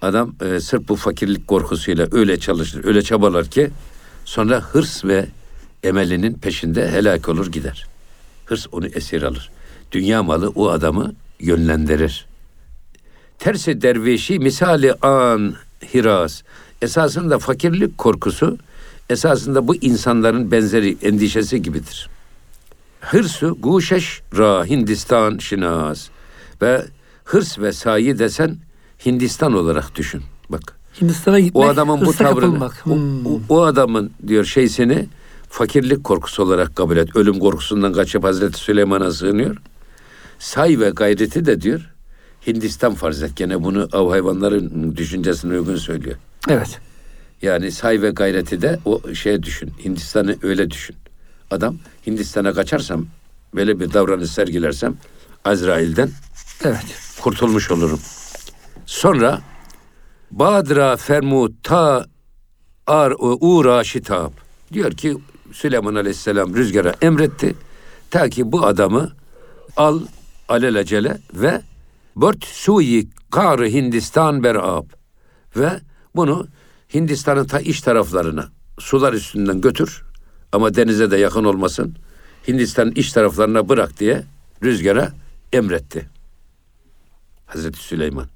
Adam 0.03 0.35
e, 0.41 0.61
sırf 0.61 0.89
bu 0.89 0.97
fakirlik 0.97 1.49
korkusuyla 1.49 2.09
öyle 2.13 2.41
çalışır, 2.41 2.85
öyle 2.85 3.03
çabalar 3.03 3.47
ki 3.47 3.71
sonra 4.25 4.61
hırs 4.61 5.05
ve 5.05 5.27
emelinin 5.83 6.35
peşinde 6.35 6.91
helak 6.91 7.29
olur 7.29 7.53
gider. 7.53 7.87
Hırs 8.47 8.67
onu 8.73 8.87
esir 8.87 9.23
alır. 9.23 9.51
Dünya 9.93 10.23
malı 10.23 10.49
o 10.55 10.69
adamı 10.69 11.13
yönlendirir. 11.41 12.27
Tersi 13.39 13.83
dervişi 13.83 14.39
misali 14.39 14.93
an 14.93 15.55
hiras. 15.95 16.43
Esasında 16.83 17.39
fakirlik 17.39 17.99
korkusu 17.99 18.59
esasında 19.11 19.69
bu 19.69 19.77
insanların 19.77 20.51
benzeri 20.51 20.97
endişesi 21.03 21.63
gibidir. 21.63 22.09
Hırsu 23.01 23.57
guşeş 23.61 24.23
ra 24.39 24.65
Hindistan 24.65 25.39
şinas 25.39 26.09
ve 26.63 26.85
hırs 27.25 27.59
ve 27.59 27.73
sayi 27.73 28.19
desen 28.19 28.57
Hindistan 29.07 29.53
olarak 29.53 29.95
düşün. 29.97 30.23
Bak 30.51 30.77
Hindistan'a 31.01 31.41
gitmek, 31.41 31.65
o 31.65 31.69
adamın 31.69 32.01
bu 32.07 32.13
tavrını, 32.13 32.69
Hmm. 32.83 33.27
o- 33.27 33.41
o 33.49 33.63
adamın 33.63 34.11
diyor 34.27 34.45
şeysini 34.45 35.07
fakirlik 35.49 36.05
korkusu 36.05 36.43
olarak 36.43 36.77
kabul 36.77 36.97
et. 36.97 37.17
Ölüm 37.17 37.39
korkusundan 37.39 37.93
kaçıp 37.93 38.25
Hazreti 38.25 38.59
Süleyman'a 38.59 39.11
sığınıyor. 39.13 39.57
Say 40.39 40.81
ve 40.81 40.91
gayreti 40.91 41.47
de 41.47 41.61
diyor 41.61 41.91
Hindistan 42.47 42.95
farz 42.95 43.23
et. 43.23 43.37
Gene 43.37 43.63
bunu 43.65 43.89
av 43.93 44.11
hayvanların 44.11 44.97
düşüncesine 44.97 45.53
uygun 45.53 45.77
söylüyor. 45.77 46.17
Evet. 46.49 46.81
Yani 47.43 47.73
say 47.73 48.03
ve 48.03 48.11
gayreti 48.11 48.63
de 48.63 48.79
o 48.85 49.15
şeye 49.15 49.43
düşün. 49.43 49.73
Hindistan'ı 49.85 50.37
öyle 50.43 50.71
düşün. 50.71 50.97
Adam 51.51 51.77
Hindistan'a 52.07 52.53
kaçarsam 52.53 53.07
böyle 53.55 53.81
bir 53.81 53.93
davranış 53.93 54.31
sergilersem 54.31 54.95
Azrail'den 55.45 56.11
Evet. 56.65 56.85
kurtulmuş 57.21 57.71
olurum. 57.71 58.01
Sonra 58.87 59.43
Badra 60.31 60.97
fermut 60.97 61.65
ta 61.65 62.07
ar 62.87 63.15
uğra 63.19 63.85
şitab. 63.85 64.33
Diyor 64.73 64.93
ki 64.93 65.17
Süleyman 65.53 65.95
Aleyhisselam 65.95 66.55
rüzgara 66.55 66.95
emretti. 67.03 67.55
Ta 68.11 68.29
ki 68.29 68.53
bu 68.53 68.67
adamı 68.67 69.13
al 69.77 70.01
alelacele 70.49 71.19
ve 71.35 71.63
bört 72.17 72.45
suyi 72.45 73.09
karı 73.31 73.69
Hindistan 73.69 74.43
berab 74.43 74.85
ve 75.57 75.81
bunu 76.17 76.47
Hindistan'ın 76.95 77.45
ta 77.45 77.61
iç 77.61 77.81
taraflarına 77.81 78.49
sular 78.79 79.13
üstünden 79.13 79.61
götür 79.61 80.03
ama 80.53 80.75
denize 80.75 81.11
de 81.11 81.17
yakın 81.17 81.45
olmasın. 81.45 81.97
Hindistan'ın 82.49 82.93
iç 82.93 83.13
taraflarına 83.13 83.69
bırak 83.69 84.01
diye 84.01 84.25
rüzgara 84.63 85.13
emretti. 85.53 86.09
Hazreti 87.47 87.79
Süleyman 87.79 88.36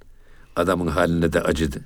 adamın 0.61 0.87
haline 0.87 1.33
de 1.33 1.41
acıdı. 1.41 1.81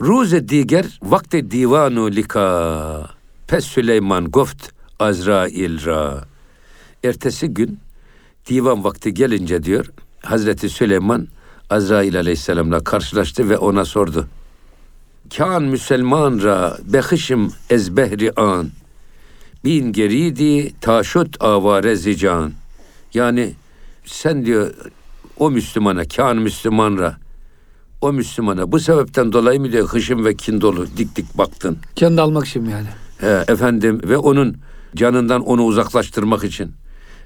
Ruze 0.00 0.48
diger 0.48 0.98
vakti 1.02 1.50
divanu 1.50 2.10
lika 2.10 3.10
pes 3.46 3.64
Süleyman 3.64 4.24
goft 4.24 4.70
Azrail 4.98 5.84
ra. 5.84 6.24
Ertesi 7.04 7.48
gün 7.48 7.78
divan 8.46 8.84
vakti 8.84 9.14
gelince 9.14 9.62
diyor 9.62 9.90
Hazreti 10.22 10.68
Süleyman 10.68 11.28
Azrail 11.70 12.16
aleyhisselamla 12.16 12.84
karşılaştı 12.84 13.48
ve 13.48 13.58
ona 13.58 13.84
sordu. 13.84 14.28
Kan 15.36 15.62
Müselman 15.62 16.42
ra 16.42 16.78
behişim 16.84 17.52
ezbehri 17.70 18.32
an. 18.40 18.70
Bin 19.64 19.92
geridi 19.92 20.80
taşut 20.80 21.42
avare 21.42 21.96
zican. 21.96 22.52
Yani 23.14 23.54
sen 24.04 24.46
diyor 24.46 24.74
o 25.38 25.50
Müslümana, 25.50 26.04
kan 26.04 26.36
Müslümanra, 26.36 27.16
o 28.00 28.12
Müslümana 28.12 28.72
bu 28.72 28.80
sebepten 28.80 29.32
dolayı 29.32 29.60
mı 29.60 29.72
diyor 29.72 29.88
hışım 29.88 30.24
ve 30.24 30.34
kin 30.34 30.60
dolu 30.60 30.86
dik 30.96 31.16
dik 31.16 31.38
baktın. 31.38 31.78
Kendi 31.96 32.20
almak 32.20 32.46
için 32.46 32.64
yani. 32.64 32.88
He, 33.20 33.44
efendim 33.52 34.00
ve 34.04 34.16
onun 34.16 34.56
canından 34.96 35.40
onu 35.40 35.64
uzaklaştırmak 35.64 36.44
için. 36.44 36.72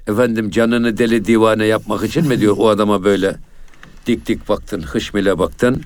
Efendim 0.07 0.49
canını 0.49 0.97
deli 0.97 1.25
divane 1.25 1.65
yapmak 1.65 2.03
için 2.03 2.27
mi 2.27 2.39
diyor 2.39 2.55
o 2.57 2.69
adama 2.69 3.03
böyle 3.03 3.35
dik 4.07 4.27
dik 4.27 4.49
baktın, 4.49 4.81
hışmile 4.81 5.39
baktın. 5.39 5.83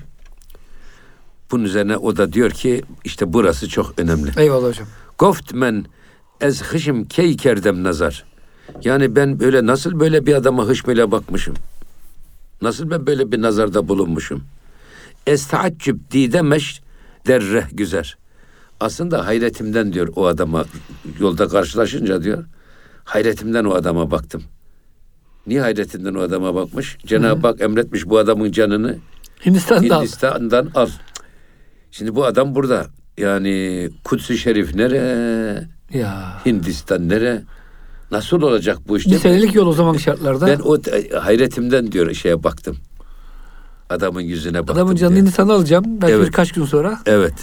Bunun 1.50 1.64
üzerine 1.64 1.96
o 1.96 2.16
da 2.16 2.32
diyor 2.32 2.50
ki 2.50 2.82
işte 3.04 3.32
burası 3.32 3.68
çok 3.68 3.98
önemli. 3.98 4.30
Eyvallah 4.36 4.68
hocam. 4.68 4.86
Goft 5.18 5.54
men 5.54 5.86
ez 6.40 6.62
hışım 6.62 7.04
key 7.04 7.36
kerdem 7.36 7.84
nazar. 7.84 8.24
Yani 8.84 9.16
ben 9.16 9.40
böyle 9.40 9.66
nasıl 9.66 10.00
böyle 10.00 10.26
bir 10.26 10.34
adama 10.34 10.64
hışmile 10.64 11.10
bakmışım. 11.10 11.54
Nasıl 12.62 12.90
ben 12.90 13.06
böyle 13.06 13.32
bir 13.32 13.42
nazarda 13.42 13.88
bulunmuşum. 13.88 14.44
Estaaccüb 15.26 15.98
didemeş 16.10 16.80
derreh 17.26 17.64
güzer. 17.72 18.18
Aslında 18.80 19.26
hayretimden 19.26 19.92
diyor 19.92 20.08
o 20.16 20.26
adama 20.26 20.64
yolda 21.20 21.48
karşılaşınca 21.48 22.22
diyor. 22.22 22.44
Hayretimden 23.04 23.64
o 23.64 23.74
adama 23.74 24.10
baktım. 24.10 24.42
Niye 25.46 25.60
hayretinden 25.60 26.14
o 26.14 26.20
adama 26.20 26.54
bakmış? 26.54 26.98
Cenab-ı 27.06 27.46
Hak 27.46 27.60
emretmiş 27.60 28.06
bu 28.06 28.18
adamın 28.18 28.52
canını 28.52 28.96
Hindistan'da 29.46 29.96
al. 29.96 30.00
Hindistan'dan 30.00 30.70
al. 30.74 30.88
Şimdi 31.90 32.14
bu 32.14 32.24
adam 32.24 32.54
burada. 32.54 32.86
Yani 33.18 33.88
Kudüs-ü 34.04 34.38
Şerif 34.38 34.74
nere? 34.74 35.68
Ya. 35.92 36.40
Hindistan 36.46 37.08
nere? 37.08 37.42
Nasıl 38.10 38.42
olacak 38.42 38.78
bu 38.88 38.98
işte? 38.98 39.10
Bir 39.10 39.18
senelik 39.18 39.54
yol 39.54 39.66
o 39.66 39.72
zaman 39.72 39.96
şartlarda. 39.96 40.46
Ben 40.46 40.58
o 40.64 40.78
hayretimden 41.20 41.92
diyor 41.92 42.14
şeye 42.14 42.44
baktım. 42.44 42.76
Adamın 43.90 44.20
yüzüne 44.20 44.58
baktım. 44.58 44.76
Adamın 44.76 44.96
canını 44.96 45.14
diyor. 45.14 45.22
Hindistan'a 45.22 45.52
alacağım. 45.54 45.84
Belki 45.86 46.14
Evet. 46.14 46.26
birkaç 46.26 46.52
gün 46.52 46.64
sonra. 46.64 47.00
Evet. 47.06 47.34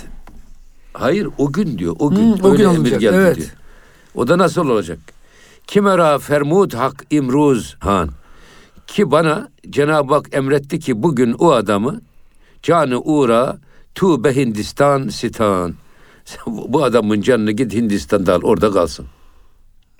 Hayır 0.93 1.27
o 1.37 1.51
gün 1.51 1.77
diyor. 1.77 1.95
O 1.99 2.09
gün. 2.09 2.35
Hmm, 2.35 2.43
o 2.43 2.51
Öyle 2.51 2.63
gün 2.63 2.69
emir 2.69 2.77
olacak, 2.79 3.01
geldi 3.01 3.15
evet. 3.15 3.35
diyor. 3.35 3.47
O 4.15 4.27
da 4.27 4.37
nasıl 4.37 4.69
olacak? 4.69 4.99
Kimera 5.67 6.19
fermud 6.19 6.73
hak 6.73 7.05
imruz 7.09 7.75
han. 7.79 8.09
Ki 8.87 9.11
bana 9.11 9.49
Cenab-ı 9.69 10.13
Hak 10.13 10.27
emretti 10.31 10.79
ki 10.79 11.03
bugün 11.03 11.35
o 11.39 11.51
adamı 11.51 12.01
canı 12.63 13.01
uğra 13.01 13.57
tu 13.95 14.23
be 14.23 14.35
Hindistan 14.35 15.07
sitan. 15.07 15.75
Bu 16.47 16.83
adamın 16.83 17.21
canını 17.21 17.51
git 17.51 17.73
Hindistan'da 17.73 18.35
al 18.35 18.41
orada 18.43 18.71
kalsın 18.71 19.05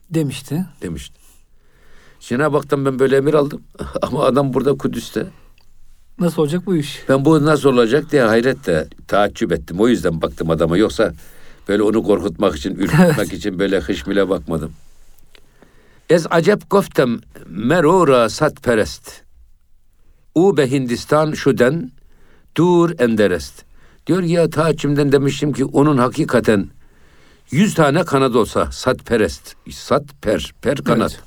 Demişti. 0.10 0.66
demişti. 0.82 1.20
Cenab-ı 2.20 2.58
Hak'tan 2.58 2.86
ben 2.86 3.00
böyle 3.00 3.18
emir 3.18 3.34
aldım. 3.34 3.62
Ama 4.02 4.24
adam 4.24 4.54
burada 4.54 4.74
Kudüs'te. 4.74 5.28
Nasıl 6.20 6.42
olacak 6.42 6.66
bu 6.66 6.76
iş? 6.76 7.04
Ben 7.10 7.26
bu 7.26 7.46
nasıl 7.46 7.70
olacak 7.70 8.12
diye 8.12 8.22
hayretle 8.22 8.88
taaccüp 9.08 9.52
ettim. 9.52 9.80
O 9.80 9.88
yüzden 9.88 10.22
baktım 10.22 10.50
adama. 10.50 10.78
Yoksa 10.78 11.14
böyle 11.68 11.84
onu 11.84 12.04
korkutmak 12.04 12.56
için, 12.56 12.76
ürkütmek 12.80 13.34
için 13.34 13.60
böyle 13.60 13.80
hışmile 13.80 14.30
bakmadım. 14.30 14.72
Ez 16.10 16.28
acep 16.30 16.70
goftem 16.70 17.20
merora 17.48 18.30
sat 18.30 18.64
perest. 18.64 19.22
U 20.36 20.58
be 20.58 20.72
Hindistan 20.72 21.34
şuden 21.34 21.92
dur 22.58 22.92
enderest. 23.00 23.66
Diyor 24.08 24.24
ya 24.24 24.50
ta 24.50 24.70
içimden 24.70 25.12
demiştim 25.12 25.54
ki 25.54 25.66
onun 25.66 25.98
hakikaten 25.98 26.70
yüz 27.52 27.74
tane 27.74 28.04
kanadı 28.04 28.38
olsa 28.38 28.72
sat 28.72 29.06
perest. 29.06 29.56
Sat 29.72 30.04
per, 30.22 30.54
per 30.62 30.78
kanat. 30.78 31.12
Evet. 31.12 31.24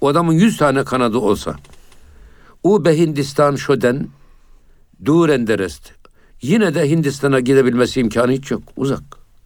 O 0.00 0.08
adamın 0.08 0.32
yüz 0.32 0.56
tane 0.56 0.84
kanadı 0.84 1.18
olsa. 1.18 1.56
O 2.62 2.84
be 2.84 2.98
Hindistan 2.98 3.56
şöden 3.56 4.08
dur 5.04 5.28
enderest. 5.28 5.92
Yine 6.42 6.74
de 6.74 6.90
Hindistan'a 6.90 7.40
gidebilmesi 7.40 8.00
imkanı 8.00 8.32
hiç 8.32 8.50
yok. 8.50 8.62
Uzak. 8.76 9.02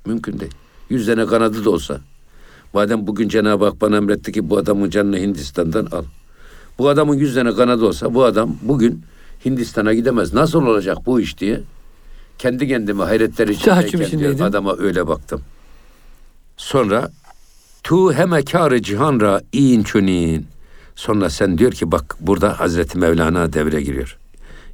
Mümkün 0.06 0.40
değil. 0.40 0.54
Yüz 0.90 1.06
tane 1.06 1.26
kanadı 1.26 1.64
da 1.64 1.70
olsa. 1.70 2.00
Madem 2.72 3.06
bugün 3.06 3.28
Cenab-ı 3.28 3.64
Hak 3.64 3.80
bana 3.80 3.96
emretti 3.96 4.32
ki 4.32 4.50
bu 4.50 4.58
adamın 4.58 4.90
canını 4.90 5.18
Hindistan'dan 5.18 5.86
al. 5.86 6.04
Bu 6.78 6.88
adamın 6.88 7.14
yüz 7.14 7.34
tane 7.34 7.54
kanadı 7.54 7.86
olsa 7.86 8.14
bu 8.14 8.24
adam 8.24 8.56
bugün 8.62 9.02
Hindistan'a 9.44 9.94
gidemez. 9.94 10.34
Nasıl 10.34 10.66
olacak 10.66 10.98
bu 11.06 11.20
iş 11.20 11.38
diye 11.38 11.60
kendi 12.38 12.68
kendime 12.68 13.04
hayretler 13.04 13.48
içindeyken 13.48 14.44
adama 14.44 14.76
öyle 14.78 15.06
baktım. 15.06 15.42
Sonra 16.56 17.10
tu 17.82 18.12
heme 18.12 18.44
kârı 18.44 18.82
cihan 18.82 19.20
ra 19.20 19.40
in 19.52 19.82
çönin. 19.82 20.46
Sonra 20.96 21.30
sen 21.30 21.58
diyor 21.58 21.72
ki 21.72 21.92
bak 21.92 22.16
burada 22.20 22.60
Hazreti 22.60 22.98
Mevlana 22.98 23.52
devre 23.52 23.80
giriyor. 23.82 24.18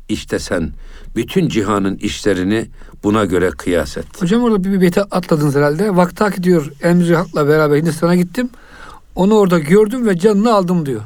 İşte 0.09 0.38
sen 0.38 0.71
bütün 1.16 1.49
cihanın 1.49 1.97
işlerini 1.97 2.69
buna 3.05 3.25
göre 3.25 3.51
kıyas 3.51 3.97
et. 3.97 4.07
Hocam 4.23 4.43
orada 4.43 4.64
bir, 4.64 4.81
beti 4.81 5.01
atladınız 5.03 5.55
herhalde. 5.55 5.97
Vaktaki 5.97 6.43
diyor 6.43 6.73
Emri 6.83 7.16
Hak'la 7.16 7.49
beraber 7.49 7.77
Hindistan'a 7.77 8.16
gittim. 8.16 8.51
Onu 9.14 9.35
orada 9.35 9.59
gördüm 9.59 10.07
ve 10.07 10.19
canını 10.19 10.55
aldım 10.55 10.87
diyor. 10.87 11.01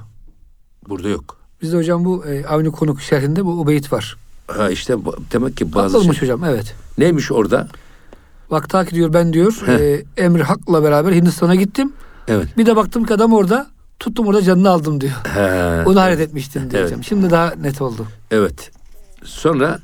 Burada 0.89 1.09
yok. 1.09 1.37
Bizde 1.63 1.77
hocam 1.77 2.05
bu 2.05 2.25
e, 2.27 2.47
Avni 2.47 2.71
Konuk 2.71 3.01
şerhinde 3.01 3.45
bu 3.45 3.61
o 3.61 3.67
beyit 3.67 3.93
var. 3.93 4.17
Ha 4.47 4.71
işte 4.71 4.95
demek 5.33 5.57
ki 5.57 5.75
bazı 5.75 5.99
Atlamış 5.99 6.19
şey- 6.19 6.29
hocam 6.29 6.45
evet. 6.45 6.75
neymiş 6.99 7.33
orada? 7.33 7.69
Vaktaki 8.50 8.94
diyor 8.94 9.12
ben 9.12 9.33
diyor 9.33 9.62
Heh. 9.66 9.72
e, 9.72 10.04
Emri 10.16 10.42
Hak'la 10.42 10.83
beraber 10.83 11.12
Hindistan'a 11.12 11.54
gittim. 11.54 11.92
Evet. 12.28 12.48
Bir 12.59 12.66
de 12.66 12.76
baktım 12.76 13.04
ki 13.04 13.14
adam 13.14 13.33
orada 13.33 13.66
tuttum 14.00 14.26
orada 14.26 14.42
canını 14.42 14.70
aldım 14.70 15.00
diyor. 15.00 15.12
He, 15.35 15.83
Onu 15.88 16.00
hayret 16.00 16.20
etmiştim 16.20 16.62
diyor 16.70 16.80
Evet. 16.83 16.90
hocam. 16.90 17.04
Şimdi 17.04 17.30
daha 17.30 17.50
net 17.61 17.83
oldu. 17.83 18.07
evet. 18.30 18.70
Sonra 19.24 19.78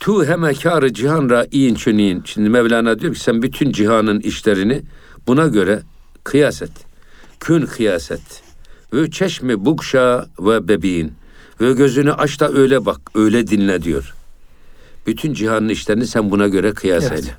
tu 0.00 0.24
heme 0.26 0.54
kârı 0.54 0.92
cihan 0.94 1.30
ra 1.30 1.46
in 1.50 1.74
çönin. 1.74 2.22
Şimdi 2.24 2.48
Mevlana 2.48 2.98
diyor 2.98 3.14
ki 3.14 3.20
sen 3.20 3.42
bütün 3.42 3.72
cihanın 3.72 4.20
işlerini 4.20 4.82
buna 5.26 5.46
göre 5.46 5.82
kıyas 6.24 6.62
et. 6.62 6.70
Kün 7.40 7.66
kıyas 7.66 8.10
et. 8.10 8.42
Ve 8.92 9.10
çeşme 9.10 9.64
bukşa 9.64 10.26
ve 10.40 10.68
bebeğin. 10.68 11.12
Ve 11.60 11.72
gözünü 11.72 12.12
aç 12.12 12.40
da 12.40 12.52
öyle 12.52 12.86
bak, 12.86 13.00
öyle 13.14 13.46
dinle 13.46 13.82
diyor. 13.82 14.14
Bütün 15.06 15.34
cihanın 15.34 15.68
işlerini 15.68 16.06
sen 16.06 16.30
buna 16.30 16.48
göre 16.48 16.72
kıyas 16.72 17.04
Evet. 17.04 17.20
eyle. 17.20 17.34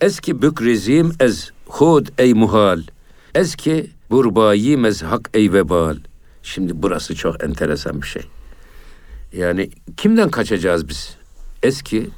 Eski 0.00 0.42
bükrizim 0.42 1.12
ez 1.20 1.50
hud 1.66 2.06
ey 2.18 2.34
muhal. 2.34 2.82
Eski 3.34 3.90
burbayi 4.10 4.76
mezhak 4.76 5.30
ey 5.34 5.52
vebal. 5.52 5.96
Şimdi 6.42 6.82
burası 6.82 7.14
çok 7.14 7.44
enteresan 7.44 8.02
bir 8.02 8.06
şey. 8.06 8.22
Yani 9.32 9.70
kimden 9.96 10.28
kaçacağız 10.30 10.88
biz? 10.88 11.16
Eski 11.62 12.10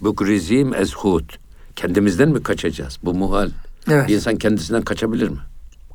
bükrizim 0.00 0.74
ez 0.74 0.94
hud. 0.94 1.30
Kendimizden 1.76 2.28
mi 2.28 2.42
kaçacağız? 2.42 2.98
Bu 3.02 3.14
muhal. 3.14 3.50
Evet. 3.90 4.08
Bir 4.08 4.14
insan 4.14 4.36
kendisinden 4.36 4.82
kaçabilir 4.82 5.28
mi? 5.28 5.38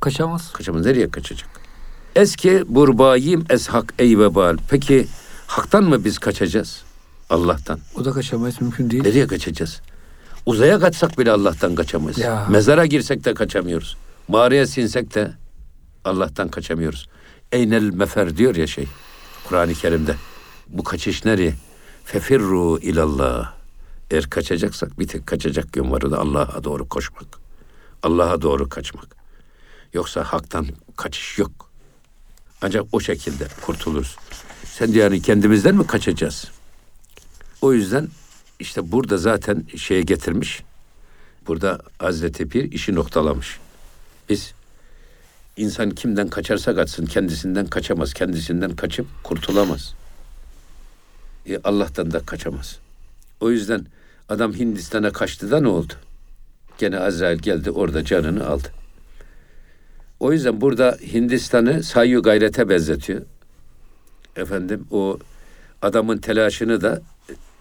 Kaçamaz. 0.00 0.52
Kaçamaz. 0.52 0.86
Nereye 0.86 1.10
kaçacak? 1.10 1.48
Eski 2.16 2.64
burbayim 2.68 3.44
ez 3.50 3.68
hak 3.68 3.94
ey 3.98 4.18
vebal. 4.18 4.56
Peki 4.70 5.06
haktan 5.46 5.84
mı 5.84 6.04
biz 6.04 6.18
kaçacağız? 6.18 6.82
Allah'tan. 7.30 7.80
O 7.96 8.04
da 8.04 8.12
kaçamayız 8.12 8.60
mümkün 8.60 8.90
değil. 8.90 9.02
Nereye 9.02 9.26
kaçacağız? 9.26 9.80
Uzaya 10.46 10.78
kaçsak 10.80 11.18
bile 11.18 11.30
Allah'tan 11.30 11.74
kaçamayız. 11.74 12.18
Ya. 12.18 12.46
Mezara 12.50 12.86
girsek 12.86 13.24
de 13.24 13.34
kaçamıyoruz. 13.34 13.96
Mağaraya 14.28 14.66
sinsek 14.66 15.14
de 15.14 15.32
Allah'tan 16.04 16.48
kaçamıyoruz. 16.48 17.08
Eynel 17.52 17.82
mefer 17.82 18.36
diyor 18.36 18.56
ya 18.56 18.66
şey 18.66 18.88
Kur'an-ı 19.44 19.74
Kerim'de. 19.74 20.14
Bu 20.68 20.84
kaçış 20.84 21.24
nereye? 21.24 21.54
Fefirru 22.04 22.78
ilallah. 22.78 23.52
Eğer 24.10 24.30
kaçacaksak 24.30 24.98
bir 24.98 25.08
tek 25.08 25.26
kaçacak 25.26 25.76
yön 25.76 25.90
var 25.90 26.02
o 26.02 26.10
da 26.10 26.18
Allah'a 26.18 26.64
doğru 26.64 26.88
koşmak. 26.88 27.26
Allah'a 28.02 28.42
doğru 28.42 28.68
kaçmak. 28.68 29.16
Yoksa 29.94 30.24
haktan 30.24 30.66
kaçış 30.96 31.38
yok. 31.38 31.70
Ancak 32.62 32.84
o 32.92 33.00
şekilde 33.00 33.48
kurtuluruz. 33.66 34.16
Sen 34.64 34.92
yani 34.92 35.22
kendimizden 35.22 35.74
mi 35.74 35.86
kaçacağız? 35.86 36.50
O 37.60 37.72
yüzden 37.72 38.08
işte 38.60 38.92
burada 38.92 39.16
zaten 39.16 39.64
şeye 39.76 40.02
getirmiş. 40.02 40.62
Burada 41.46 41.78
Hazreti 41.98 42.48
Pir 42.48 42.72
işi 42.72 42.94
noktalamış. 42.94 43.58
Biz 44.28 44.54
insan 45.56 45.90
kimden 45.90 46.28
kaçarsa 46.28 46.74
kaçsın 46.74 47.06
kendisinden 47.06 47.66
kaçamaz. 47.66 48.14
Kendisinden 48.14 48.76
kaçıp 48.76 49.06
kurtulamaz. 49.22 49.94
E, 51.46 51.58
Allah'tan 51.64 52.10
da 52.10 52.20
kaçamaz. 52.20 52.78
O 53.40 53.50
yüzden 53.50 53.86
adam 54.28 54.54
Hindistan'a 54.54 55.10
kaçtı 55.10 55.50
da 55.50 55.60
ne 55.60 55.68
oldu? 55.68 55.92
Gene 56.78 56.98
Azrail 56.98 57.38
geldi 57.38 57.70
orada 57.70 58.04
canını 58.04 58.46
aldı. 58.46 58.68
O 60.20 60.32
yüzden 60.32 60.60
burada 60.60 60.98
Hindistan'ı 61.12 61.82
sayyu 61.82 62.22
gayrete 62.22 62.68
benzetiyor. 62.68 63.22
Efendim 64.36 64.86
o 64.90 65.18
adamın 65.82 66.18
telaşını 66.18 66.80
da 66.80 67.02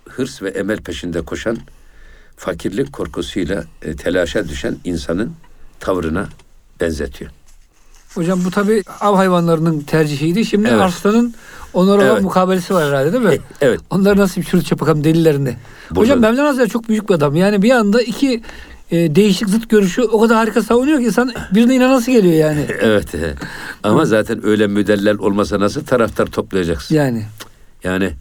hırs 0.10 0.42
ve 0.42 0.50
emel 0.50 0.78
peşinde 0.78 1.22
koşan, 1.22 1.58
fakirlik 2.38 2.94
korkusuyla 2.94 3.64
e, 3.82 3.96
telaşa 3.96 4.48
düşen 4.50 4.76
insanın 4.84 5.34
tavrına 5.80 6.28
benzetiyor. 6.82 7.32
Hocam 8.16 8.46
bu 8.46 8.52
tabi 8.52 8.84
av 9.02 9.16
hayvanlarının 9.16 9.80
tercihiydi. 9.80 10.46
Şimdi 10.46 10.68
Evet. 10.70 10.82
arslanın 10.82 11.34
onlara 11.74 12.04
Evet. 12.04 12.22
mukabelesi 12.22 12.74
var 12.74 12.88
herhalde 12.88 13.14
değil 13.14 13.24
mi? 13.24 13.34
E, 13.34 13.40
evet. 13.62 13.80
Onları 13.90 14.20
nasıl 14.20 14.42
bir 14.42 14.46
çürütçe 14.46 14.80
bakalım 14.80 15.04
delillerini. 15.04 15.56
Burada- 15.90 16.00
Hocam 16.02 16.20
Mevlana 16.20 16.48
Hazretleri 16.48 16.70
çok 16.70 16.90
büyük 16.90 17.10
bir 17.10 17.14
adam. 17.14 17.36
Yani 17.36 17.62
bir 17.62 17.72
anda 17.72 18.02
iki 18.02 18.42
e, 18.92 19.16
değişik 19.16 19.50
zıt 19.50 19.70
görüşü 19.70 20.02
o 20.02 20.22
kadar 20.22 20.38
harika 20.38 20.62
savunuyor 20.64 21.00
ki 21.00 21.06
insan 21.06 21.34
birine 21.56 21.76
inanası 21.76 22.12
geliyor 22.12 22.34
yani. 22.34 22.66
Evet. 22.82 23.08
Ama 23.84 24.06
zaten 24.06 24.46
öyle 24.46 24.68
müdellel 24.68 25.18
olmasa 25.18 25.60
nasıl 25.60 25.86
taraftar 25.86 26.26
toplayacaksın? 26.26 26.96
Yani 26.96 27.24
Yani 27.84 28.12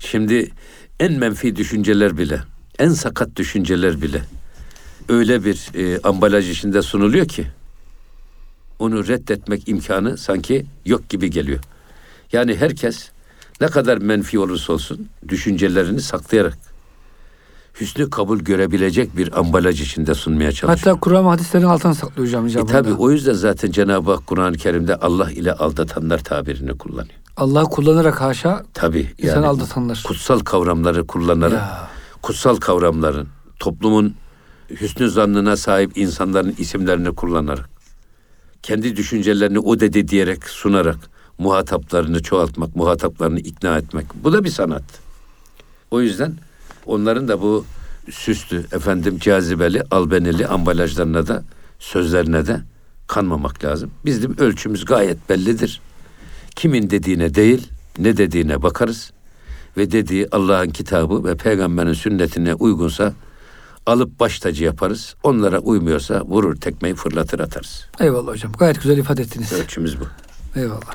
şimdi 0.00 0.50
en 1.00 1.12
menfi 1.12 1.56
düşünceler 1.56 2.18
bile, 2.18 2.40
en 2.78 2.88
sakat 2.88 3.36
düşünceler 3.36 4.02
bile 4.02 4.22
öyle 5.08 5.44
bir 5.44 5.70
e, 5.74 6.00
ambalaj 6.02 6.50
içinde 6.50 6.82
sunuluyor 6.82 7.28
ki 7.28 7.46
onu 8.78 9.08
reddetmek 9.08 9.68
imkanı 9.68 10.18
sanki 10.18 10.66
yok 10.86 11.08
gibi 11.08 11.30
geliyor. 11.30 11.60
Yani 12.32 12.56
herkes 12.56 13.10
ne 13.60 13.66
kadar 13.66 13.98
menfi 13.98 14.38
olursa 14.38 14.72
olsun 14.72 15.08
düşüncelerini 15.28 16.00
saklayarak 16.00 16.58
hüsnü 17.80 18.10
kabul 18.10 18.38
görebilecek 18.38 19.16
bir 19.16 19.38
ambalaj 19.38 19.80
içinde 19.80 20.14
sunmaya 20.14 20.52
çalışıyor. 20.52 20.78
hatta 20.92 21.00
Kur'an 21.00 21.24
hadislerin 21.24 21.64
altına 21.64 21.94
saklıyor 21.94 22.28
hocam 22.28 22.46
E 22.46 22.66
tabi 22.66 22.92
o 22.92 23.10
yüzden 23.10 23.32
zaten 23.32 23.70
Cenab-ı 23.70 24.10
Hak 24.10 24.26
Kur'an-ı 24.26 24.56
Kerim'de 24.56 24.96
Allah 24.96 25.30
ile 25.30 25.52
aldatanlar 25.52 26.18
tabirini 26.18 26.78
kullanıyor. 26.78 27.18
Allah 27.38 27.64
kullanarak 27.64 28.20
haşa 28.20 28.62
Tabi 28.74 29.12
insan 29.18 29.36
yani 29.36 29.46
aldatanlar. 29.46 30.02
kutsal 30.06 30.38
kavramları 30.40 31.06
kullanarak 31.06 31.52
Ya. 31.52 31.88
kutsal 32.22 32.56
kavramların 32.56 33.28
toplumun 33.60 34.14
hüsnü 34.70 35.10
zannına 35.10 35.56
sahip 35.56 35.98
insanların 35.98 36.54
isimlerini 36.58 37.14
kullanarak 37.14 37.68
kendi 38.62 38.96
düşüncelerini 38.96 39.58
o 39.58 39.80
dedi 39.80 40.08
diyerek 40.08 40.44
sunarak 40.48 40.96
muhataplarını 41.38 42.22
çoğaltmak, 42.22 42.76
muhataplarını 42.76 43.40
ikna 43.40 43.78
etmek. 43.78 44.06
Bu 44.24 44.32
da 44.32 44.44
bir 44.44 44.48
sanat. 44.50 44.82
O 45.90 46.00
yüzden 46.00 46.32
onların 46.86 47.28
da 47.28 47.42
bu 47.42 47.64
süslü, 48.10 48.58
efendim 48.72 49.18
cazibeli, 49.18 49.82
albenili 49.90 50.46
ambalajlarına 50.46 51.26
da 51.26 51.44
sözlerine 51.78 52.46
de 52.46 52.60
kanmamak 53.06 53.64
lazım. 53.64 53.90
Bizim 54.04 54.38
ölçümüz 54.38 54.84
gayet 54.84 55.28
bellidir. 55.28 55.80
Kimin 56.58 56.90
dediğine 56.90 57.34
değil, 57.34 57.68
ne 57.98 58.16
dediğine 58.16 58.62
bakarız 58.62 59.12
ve 59.76 59.90
dediği 59.90 60.26
Allah'ın 60.32 60.70
kitabı 60.70 61.24
ve 61.24 61.36
peygamberin 61.36 61.92
sünnetine 61.92 62.54
uygunsa 62.54 63.14
alıp 63.86 64.20
baş 64.20 64.40
tacı 64.40 64.64
yaparız. 64.64 65.14
Onlara 65.22 65.58
uymuyorsa 65.58 66.22
vurur 66.22 66.56
tekmeyi 66.56 66.94
fırlatır 66.94 67.40
atarız. 67.40 67.86
Eyvallah 68.00 68.32
hocam. 68.32 68.52
Gayet 68.52 68.82
güzel 68.82 68.98
ifade 68.98 69.22
ettiniz. 69.22 69.52
Ölçümüz 69.52 69.96
bu. 70.00 70.04
Eyvallah. 70.60 70.94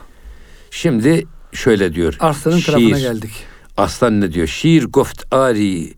Şimdi 0.72 1.28
şöyle 1.52 1.94
diyor. 1.94 2.18
Arslanın 2.20 2.58
Şiir. 2.58 2.66
tarafına 2.66 3.00
geldik. 3.00 3.32
Aslan 3.78 4.22
ne 4.22 4.34
diyor? 4.34 4.48
Şiir 4.48 4.86
goft 4.86 5.34
ari 5.34 5.84
e, 5.86 5.94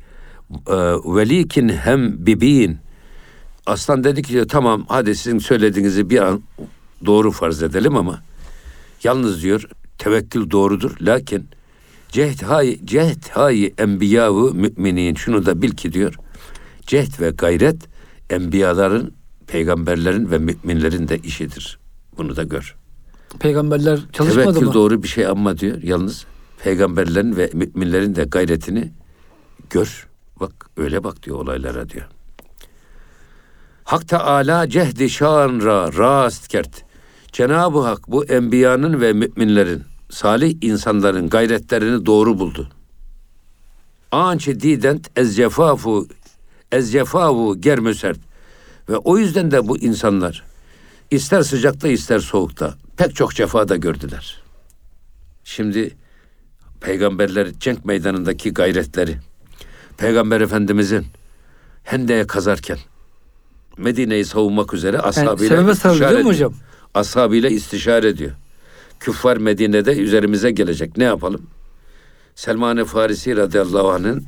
velikin 1.05 1.69
hem 1.69 2.25
bibin. 2.25 2.77
Aslan 3.65 4.03
dedi 4.03 4.21
ki 4.21 4.43
tamam 4.49 4.85
hadi 4.89 5.15
sizin 5.15 5.39
söylediğinizi 5.39 6.09
bir 6.09 6.19
an 6.19 6.41
doğru 7.05 7.31
farz 7.31 7.63
edelim 7.63 7.97
ama 7.97 8.21
yalnız 9.05 9.43
diyor 9.43 9.69
tevekkül 9.97 10.51
doğrudur 10.51 10.97
lakin 11.01 11.49
Cehd 12.15 12.41
hay 12.41 12.79
cehd 12.85 13.29
hay 13.29 13.73
enbiyavu 13.77 14.53
müminin 14.53 15.15
şunu 15.15 15.45
da 15.45 15.61
bil 15.61 15.71
ki 15.71 15.93
diyor. 15.93 16.15
Cehd 16.81 17.21
ve 17.21 17.29
gayret 17.29 17.77
enbiyaların, 18.29 19.11
peygamberlerin 19.47 20.31
ve 20.31 20.37
müminlerin 20.37 21.07
de 21.07 21.17
işidir. 21.17 21.79
Bunu 22.17 22.35
da 22.35 22.43
gör. 22.43 22.75
Peygamberler 23.39 23.99
çalışmadı 24.13 24.45
Tevekkül 24.45 24.67
mı? 24.67 24.73
doğru 24.73 25.03
bir 25.03 25.07
şey 25.07 25.27
ama 25.27 25.57
diyor. 25.57 25.83
Yalnız 25.83 26.25
peygamberlerin 26.63 27.37
ve 27.37 27.49
müminlerin 27.53 28.15
de 28.15 28.23
gayretini 28.23 28.91
gör. 29.69 30.07
Bak 30.39 30.69
öyle 30.77 31.03
bak 31.03 31.23
diyor 31.23 31.39
olaylara 31.39 31.89
diyor. 31.89 32.07
Hak 33.83 34.07
Teala 34.07 34.69
cehdi 34.69 35.09
şanra 35.09 35.93
rast 35.93 36.47
kert. 36.47 36.84
Cenab-ı 37.35 37.79
Hak 37.79 38.07
bu 38.07 38.25
enbiyanın 38.25 39.01
ve 39.01 39.13
müminlerin, 39.13 39.83
salih 40.09 40.57
insanların 40.61 41.29
gayretlerini 41.29 42.05
doğru 42.05 42.39
buldu. 42.39 42.69
Ançe 44.11 44.59
dident 44.59 45.09
ez 45.15 45.35
cefafu 45.35 46.07
ez 46.71 46.91
cefavu 46.91 47.61
germüsert. 47.61 48.19
Ve 48.89 48.97
o 48.97 49.17
yüzden 49.17 49.51
de 49.51 49.67
bu 49.67 49.77
insanlar 49.77 50.43
ister 51.11 51.41
sıcakta 51.41 51.87
ister 51.87 52.19
soğukta 52.19 52.75
pek 52.97 53.15
çok 53.15 53.35
cefa 53.35 53.69
da 53.69 53.75
gördüler. 53.75 54.43
Şimdi 55.43 55.95
peygamberler 56.81 57.47
cenk 57.59 57.85
meydanındaki 57.85 58.53
gayretleri, 58.53 59.17
peygamber 59.97 60.41
efendimizin 60.41 61.05
Hende'ye 61.83 62.27
kazarken 62.27 62.77
Medine'yi 63.77 64.25
savunmak 64.25 64.73
üzere 64.73 64.95
Yani 64.97 65.05
ashabıyla 65.05 65.61
mi 65.61 65.71
ediyor. 66.19 66.25
hocam? 66.25 66.53
Ashabıyla 66.95 67.49
istişare 67.49 68.07
ediyor. 68.07 68.31
Küffar 68.99 69.37
Medine'de 69.37 69.97
üzerimize 69.97 70.51
gelecek. 70.51 70.97
Ne 70.97 71.03
yapalım? 71.03 71.47
Selman-ı 72.35 72.85
Farisi 72.85 73.35
radıyallahu 73.35 73.91
anh'ın 73.91 74.25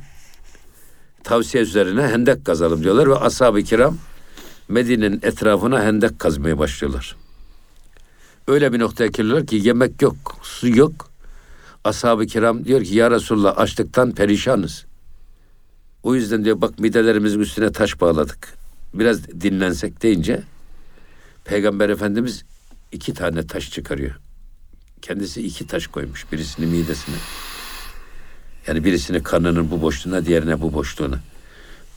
tavsiye 1.24 1.62
üzerine 1.62 2.02
hendek 2.02 2.44
kazalım 2.44 2.84
diyorlar 2.84 3.10
ve 3.10 3.16
ashab-ı 3.16 3.62
kiram 3.62 3.96
Medine'nin 4.68 5.20
etrafına 5.22 5.84
hendek 5.84 6.18
kazmaya 6.18 6.58
başlıyorlar. 6.58 7.16
Öyle 8.48 8.72
bir 8.72 8.78
noktaya 8.78 9.06
geliyorlar 9.06 9.46
ki 9.46 9.56
yemek 9.56 10.02
yok, 10.02 10.16
su 10.42 10.68
yok. 10.68 11.10
Ashab-ı 11.84 12.26
kiram 12.26 12.64
diyor 12.64 12.84
ki 12.84 12.94
ya 12.94 13.10
Resulallah 13.10 13.58
açlıktan 13.58 14.12
perişanız. 14.12 14.86
O 16.02 16.14
yüzden 16.14 16.44
diyor 16.44 16.60
bak 16.60 16.78
midelerimizin 16.78 17.40
üstüne 17.40 17.72
taş 17.72 18.00
bağladık. 18.00 18.54
Biraz 18.94 19.28
dinlensek 19.40 20.02
deyince 20.02 20.42
Peygamber 21.44 21.88
Efendimiz 21.88 22.44
iki 22.92 23.14
tane 23.14 23.46
taş 23.46 23.70
çıkarıyor. 23.70 24.18
Kendisi 25.02 25.42
iki 25.46 25.66
taş 25.66 25.86
koymuş. 25.86 26.32
Birisini 26.32 26.66
midesine. 26.66 27.14
Yani 28.66 28.84
birisini 28.84 29.22
karnının 29.22 29.70
bu 29.70 29.82
boşluğuna, 29.82 30.24
diğerine 30.24 30.60
bu 30.60 30.72
boşluğuna. 30.72 31.20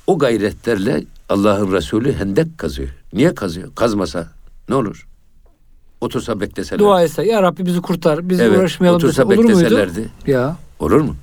O 0.08 0.18
gayretlerle 0.20 1.04
Allah'ın 1.30 1.72
Resulü 1.72 2.14
hendek 2.14 2.58
kazıyor. 2.58 2.90
Niye 3.14 3.36
kazıyor? 3.36 3.76
Kazmasa 3.76 4.32
ne 4.70 4.76
olur? 4.76 5.08
Otursa 6.02 6.40
bekleseler. 6.42 6.80
Dua 6.80 7.04
etse 7.04 7.24
ya 7.24 7.42
Rabbi 7.44 7.66
bizi 7.66 7.82
kurtar. 7.82 8.30
Biz 8.30 8.40
Evet, 8.40 8.58
uğraşmayalım 8.60 8.96
otursa 8.98 9.12
dese 9.14 9.24
olur 9.24 9.36
muydu? 9.44 9.48
bekleselerdi. 9.60 10.10
Ya. 10.28 10.58
Olur 10.80 11.02
mu? 11.02 11.16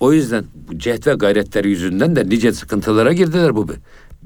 O 0.00 0.12
yüzden 0.12 0.44
bu 0.68 0.78
cehd 0.78 1.06
ve 1.06 1.14
gayretleri 1.14 1.70
yüzünden 1.70 2.16
de 2.16 2.28
nice 2.28 2.52
sıkıntılara 2.52 3.12
girdiler 3.12 3.56
bu 3.56 3.68
be- 3.68 3.72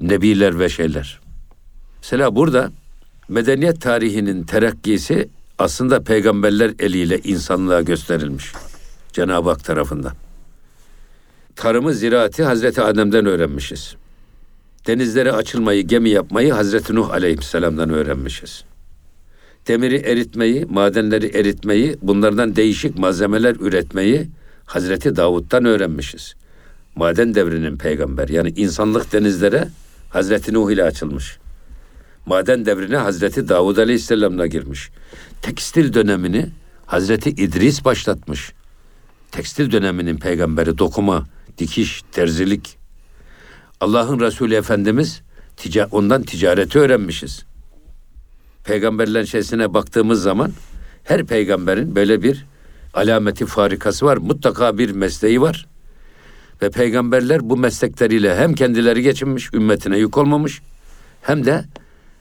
nebiler 0.01 0.59
ve 0.59 0.69
şeyler. 0.69 1.21
Mesela 2.03 2.37
burada 2.37 2.71
medeniyet 3.29 3.81
tarihinin 3.81 4.45
terakkisi 4.45 5.29
aslında 5.59 6.03
peygamberler 6.03 6.73
eliyle 6.79 7.19
insanlığa 7.19 7.83
gösterilmiş. 7.83 8.53
Cenab-ı 9.13 9.49
Hak 9.49 9.65
tarafından. 9.65 10.13
Tarımı, 11.57 11.95
ziraati 11.95 12.45
Hazreti 12.45 12.83
Adem'den 12.83 13.27
öğrenmişiz. 13.27 13.97
Denizlere 14.87 15.33
açılmayı, 15.33 15.87
gemi 15.87 16.11
yapmayı 16.11 16.53
Hazreti 16.53 16.95
Nuh 16.95 17.11
Aleyhisselam'dan 17.11 17.91
öğrenmişiz. 17.91 18.65
Demiri 19.69 19.97
eritmeyi, 19.97 20.65
madenleri 20.65 21.27
eritmeyi, 21.27 21.97
bunlardan 22.03 22.57
değişik 22.57 22.99
malzemeler 22.99 23.57
üretmeyi 23.61 24.29
Hazreti 24.67 25.17
Davud'dan 25.17 25.65
öğrenmişiz. 25.65 26.35
Maden 26.97 27.35
devrinin 27.35 27.77
peygamber 27.77 28.29
yani 28.29 28.53
insanlık 28.57 29.13
denizlere 29.13 29.69
Hazreti 30.11 30.55
Nuh 30.55 30.71
ile 30.71 30.85
açılmış. 30.85 31.39
Maden 32.27 32.67
devrine 32.67 32.97
Hazreti 32.97 33.49
Davud 33.49 33.77
Aleyhisselam'la 33.77 34.47
girmiş. 34.47 34.91
Tekstil 35.43 35.93
dönemini 35.93 36.47
Hazreti 36.87 37.31
İdris 37.31 37.85
başlatmış. 37.85 38.53
Tekstil 39.31 39.73
döneminin 39.73 40.17
peygamberi 40.17 40.79
dokuma, 40.79 41.27
dikiş, 41.59 42.03
terzilik. 42.13 42.79
Allah'ın 43.81 44.21
Resulü 44.21 44.55
Efendimiz 44.55 45.23
tica- 45.57 45.89
ondan 45.91 46.23
ticareti 46.23 46.79
öğrenmişiz. 46.79 47.45
Peygamberlerin 48.65 49.25
şeysine 49.25 49.75
baktığımız 49.75 50.23
zaman 50.23 50.53
her 51.05 51.25
peygamberin 51.25 51.95
böyle 51.97 52.23
bir 52.23 52.47
alameti 52.95 53.47
farikası 53.47 54.07
var. 54.07 54.17
Mutlaka 54.17 54.79
bir 54.79 54.91
mesleği 54.91 55.41
var. 55.41 55.67
Ve 56.63 56.71
peygamberler 56.71 57.51
bu 57.51 57.57
meslekleriyle 57.57 58.37
hem 58.37 58.55
kendileri 58.55 59.03
geçinmiş, 59.03 59.55
ümmetine 59.55 59.99
yük 59.99 60.19
olmamış, 60.19 60.63
hem 61.23 61.45
de 61.45 61.65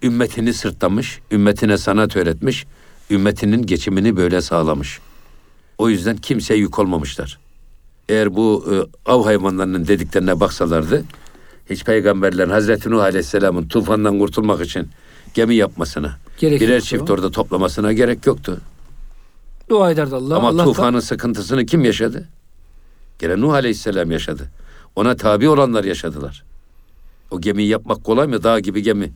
ümmetini 0.09 0.53
sırtlamış, 0.53 1.19
ümmetine 1.31 1.77
sanat 1.77 2.15
öğretmiş, 2.15 2.65
ümmetinin 3.09 3.65
geçimini 3.65 4.15
böyle 4.17 4.41
sağlamış. 4.41 4.99
O 5.77 5.89
yüzden 5.89 6.17
kimseye 6.17 6.59
yük 6.59 6.79
olmamışlar. 6.79 7.39
Eğer 8.09 8.35
bu 8.35 8.65
e, 8.71 8.73
av 9.11 9.23
hayvanlarının 9.25 9.87
dediklerine 9.87 10.39
baksalardı, 10.39 11.03
hiç 11.69 11.83
peygamberlerin 11.83 12.49
Hazreti 12.49 12.89
Nuh 12.91 13.01
Aleyhisselam'ın 13.03 13.67
tufandan 13.67 14.19
kurtulmak 14.19 14.61
için 14.65 14.87
gemi 15.33 15.55
yapmasına, 15.55 16.17
Gerek 16.39 16.61
birer 16.61 16.73
yoktu. 16.73 16.87
çift 16.89 17.09
orada 17.09 17.31
toplamasına 17.31 17.93
gerek 17.93 18.25
yoktu. 18.25 18.61
Dua 19.69 19.91
ederdi 19.91 20.15
Allah. 20.15 20.35
Ama 20.35 20.47
Allah 20.47 20.57
da- 20.59 20.63
tufanın 20.63 20.99
sıkıntısını 20.99 21.65
kim 21.65 21.85
yaşadı? 21.85 22.29
Gene 23.19 23.41
Nuh 23.41 23.53
Aleyhisselam 23.53 24.11
yaşadı. 24.11 24.51
Ona 24.95 25.15
tabi 25.15 25.49
olanlar 25.49 25.83
yaşadılar. 25.83 26.43
O 27.31 27.41
gemiyi 27.41 27.69
yapmak 27.69 28.03
kolay 28.03 28.27
mı? 28.27 28.43
Dağ 28.43 28.59
gibi 28.59 28.83
gemi. 28.83 29.11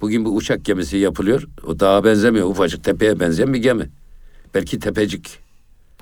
Bugün 0.00 0.24
bir 0.24 0.30
uçak 0.30 0.64
gemisi 0.64 0.96
yapılıyor. 0.96 1.42
O 1.66 1.80
dağa 1.80 2.04
benzemiyor. 2.04 2.46
Ufacık 2.46 2.84
tepeye 2.84 3.20
benzeyen 3.20 3.54
bir 3.54 3.58
gemi. 3.58 3.90
Belki 4.54 4.78
tepecik. 4.78 5.38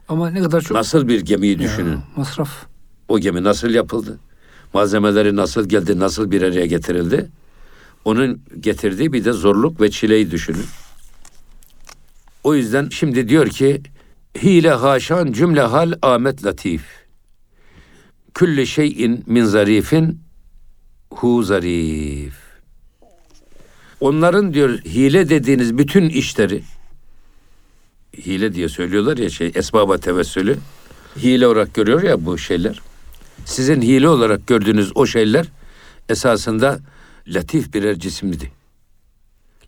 Ama 0.08 0.30
ne 0.30 0.40
kadar 0.42 0.60
çok 0.60 0.76
Nasıl 0.76 1.08
bir 1.08 1.20
gemiyi 1.20 1.52
Ya, 1.52 1.58
düşünün. 1.58 1.98
masraf. 2.16 2.66
O 3.08 3.18
gemi 3.18 3.42
nasıl 3.44 3.70
yapıldı? 3.70 4.18
Malzemeleri 4.74 5.36
nasıl 5.36 5.68
geldi? 5.68 5.98
Nasıl 5.98 6.30
bir 6.30 6.42
araya 6.42 6.66
getirildi? 6.66 7.28
Onun 8.04 8.42
getirdiği 8.60 9.12
bir 9.12 9.24
de 9.24 9.32
zorluk 9.32 9.80
ve 9.80 9.90
çileyi 9.90 10.30
düşünün. 10.30 10.64
O 12.44 12.54
yüzden 12.54 12.88
şimdi 12.88 13.28
diyor 13.28 13.48
ki 13.48 13.82
hile 14.42 14.70
haşan 14.70 15.32
cümle 15.32 15.60
hal 15.60 15.92
amet 16.02 16.44
latif. 16.44 16.84
Külli 18.34 18.66
şeyin 18.66 19.24
min 19.26 19.44
zarifin 19.44 20.20
hu 21.10 21.42
zarif. 21.42 22.34
Onların 24.02 24.54
diyor 24.54 24.78
hile 24.78 25.28
dediğiniz 25.28 25.78
bütün 25.78 26.08
işleri 26.08 26.62
hile 28.16 28.54
diye 28.54 28.68
söylüyorlar 28.68 29.16
ya 29.16 29.30
şey 29.30 29.52
esbaba 29.54 29.98
tevessülü 29.98 30.56
hile 31.16 31.46
olarak 31.46 31.74
görüyor 31.74 32.02
ya 32.02 32.26
bu 32.26 32.38
şeyler. 32.38 32.80
Sizin 33.44 33.82
hile 33.82 34.08
olarak 34.08 34.46
gördüğünüz 34.46 34.92
o 34.94 35.06
şeyler 35.06 35.46
esasında 36.08 36.80
latif 37.28 37.74
birer 37.74 37.98
cisimdi. 37.98 38.52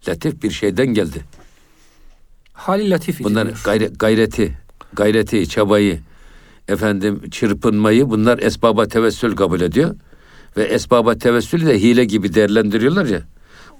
Latif 0.08 0.42
bir 0.42 0.50
şeyden 0.50 0.86
geldi. 0.86 1.24
Hali 2.52 2.90
latif 2.90 3.20
Bunlar 3.24 3.42
ediliyor. 3.46 3.60
gayre- 3.64 3.96
gayreti, 3.98 4.58
gayreti, 4.92 5.48
çabayı, 5.48 6.00
efendim 6.68 7.30
çırpınmayı 7.30 8.10
bunlar 8.10 8.38
esbaba 8.38 8.86
tevessül 8.88 9.36
kabul 9.36 9.60
ediyor. 9.60 9.94
Ve 10.56 10.62
esbaba 10.62 11.14
tevessülü 11.18 11.66
de 11.66 11.82
hile 11.82 12.04
gibi 12.04 12.34
değerlendiriyorlar 12.34 13.06
ya. 13.06 13.22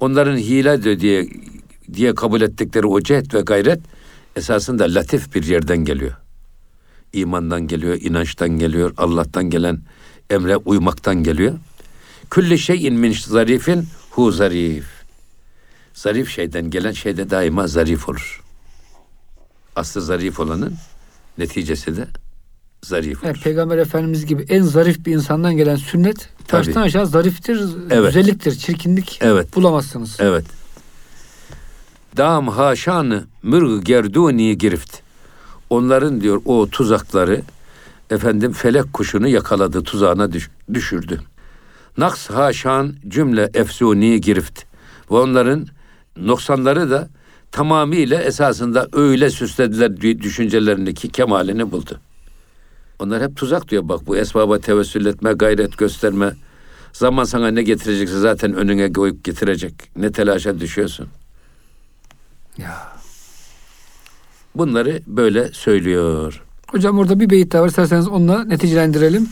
Onların 0.00 0.36
hile 0.36 0.84
de 0.84 1.00
diye 1.00 1.28
diye 1.94 2.14
kabul 2.14 2.40
ettikleri 2.40 2.86
o 2.86 3.00
cehd 3.00 3.34
ve 3.34 3.40
gayret 3.40 3.80
esasında 4.36 4.84
latif 4.84 5.34
bir 5.34 5.42
yerden 5.42 5.78
geliyor. 5.78 6.12
İmandan 7.12 7.66
geliyor, 7.66 7.98
inançtan 8.00 8.58
geliyor, 8.58 8.94
Allah'tan 8.96 9.50
gelen 9.50 9.80
emre 10.30 10.56
uymaktan 10.56 11.22
geliyor. 11.22 11.54
Külli 12.30 12.58
şeyin 12.58 12.94
min 12.94 13.12
zarifin 13.12 13.86
hu 14.10 14.32
zarif. 14.32 14.86
Zarif 15.94 16.30
şeyden 16.30 16.70
gelen 16.70 16.92
şey 16.92 17.16
de 17.16 17.30
daima 17.30 17.66
zarif 17.66 18.08
olur. 18.08 18.42
Aslı 19.76 20.00
zarif 20.00 20.40
olanın 20.40 20.74
neticesi 21.38 21.96
de 21.96 22.06
zarif 22.82 23.18
olur. 23.18 23.26
Yani 23.26 23.40
Peygamber 23.40 23.78
Efendimiz 23.78 24.26
gibi 24.26 24.42
en 24.48 24.62
zarif 24.62 25.06
bir 25.06 25.12
insandan 25.12 25.56
gelen 25.56 25.76
sünnet 25.76 26.28
Tabii. 26.48 26.64
taştan 26.64 26.82
aşağı 26.82 27.06
zariftir, 27.06 27.60
Evet. 27.90 28.14
güzelliktir, 28.14 28.54
çirkinlik 28.54 29.18
Evet. 29.22 29.56
bulamazsınız. 29.56 30.16
Evet. 30.20 30.44
Dam 32.16 32.48
haşanı 32.48 33.24
mürg 33.42 33.84
gerduni 33.84 34.58
girift. 34.58 34.96
Onların 35.70 36.20
diyor 36.20 36.42
o 36.44 36.68
tuzakları 36.68 37.42
efendim 38.10 38.52
felek 38.52 38.92
kuşunu 38.92 39.28
yakaladı, 39.28 39.82
tuzağına 39.82 40.32
düş- 40.32 40.50
düşürdü. 40.74 41.20
Naks 41.98 42.30
haşan 42.30 42.94
cümle 43.08 43.50
efsuni 43.54 44.20
girift. 44.20 44.62
Ve 45.10 45.14
onların 45.16 45.66
noksanları 46.16 46.90
da 46.90 47.08
tamamıyla 47.52 48.22
esasında 48.22 48.88
öyle 48.92 49.30
süslediler 49.30 49.90
dü- 49.90 50.20
düşüncelerini 50.22 50.94
ki 50.94 51.08
kemalini 51.08 51.70
buldu. 51.72 52.00
Onlar 52.98 53.22
hep 53.22 53.36
tuzak 53.36 53.68
diyor 53.70 53.88
bak 53.88 54.06
bu 54.06 54.16
esbaba 54.16 54.58
tevessül 54.58 55.06
etme, 55.06 55.32
gayret 55.32 55.78
gösterme. 55.78 56.32
Zaman 56.92 57.24
sana 57.24 57.48
ne 57.48 57.62
getirecekse 57.62 58.18
zaten 58.18 58.54
önüne 58.54 58.92
koyup 58.92 59.24
getirecek. 59.24 59.74
Ne 59.96 60.12
telaşa 60.12 60.60
düşüyorsun. 60.60 61.08
Ya. 62.58 62.92
Bunları 64.54 65.00
böyle 65.06 65.52
söylüyor. 65.52 66.42
Hocam 66.70 66.98
orada 66.98 67.20
bir 67.20 67.30
beyit 67.30 67.52
daha 67.52 67.62
var. 67.62 67.68
İsterseniz 67.68 68.08
onunla 68.08 68.44
neticelendirelim. 68.44 69.28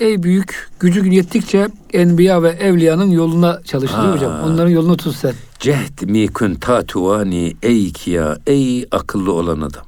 Ey 0.00 0.22
büyük, 0.22 0.68
gücü 0.80 1.08
yettikçe 1.08 1.68
enbiya 1.92 2.42
ve 2.42 2.48
evliyanın 2.48 3.10
yoluna 3.10 3.62
çalış 3.64 3.90
diyor 3.90 4.14
hocam. 4.14 4.32
Onların 4.44 4.70
yolunu 4.70 4.96
tut 4.96 5.16
sen. 5.16 5.34
Cehd 5.58 6.02
mi 6.02 6.28
kun 6.28 6.54
tatuvani 6.54 7.56
ey 7.62 7.92
kiya 7.92 8.38
ey 8.46 8.86
akıllı 8.90 9.32
olan 9.32 9.60
adam. 9.60 9.84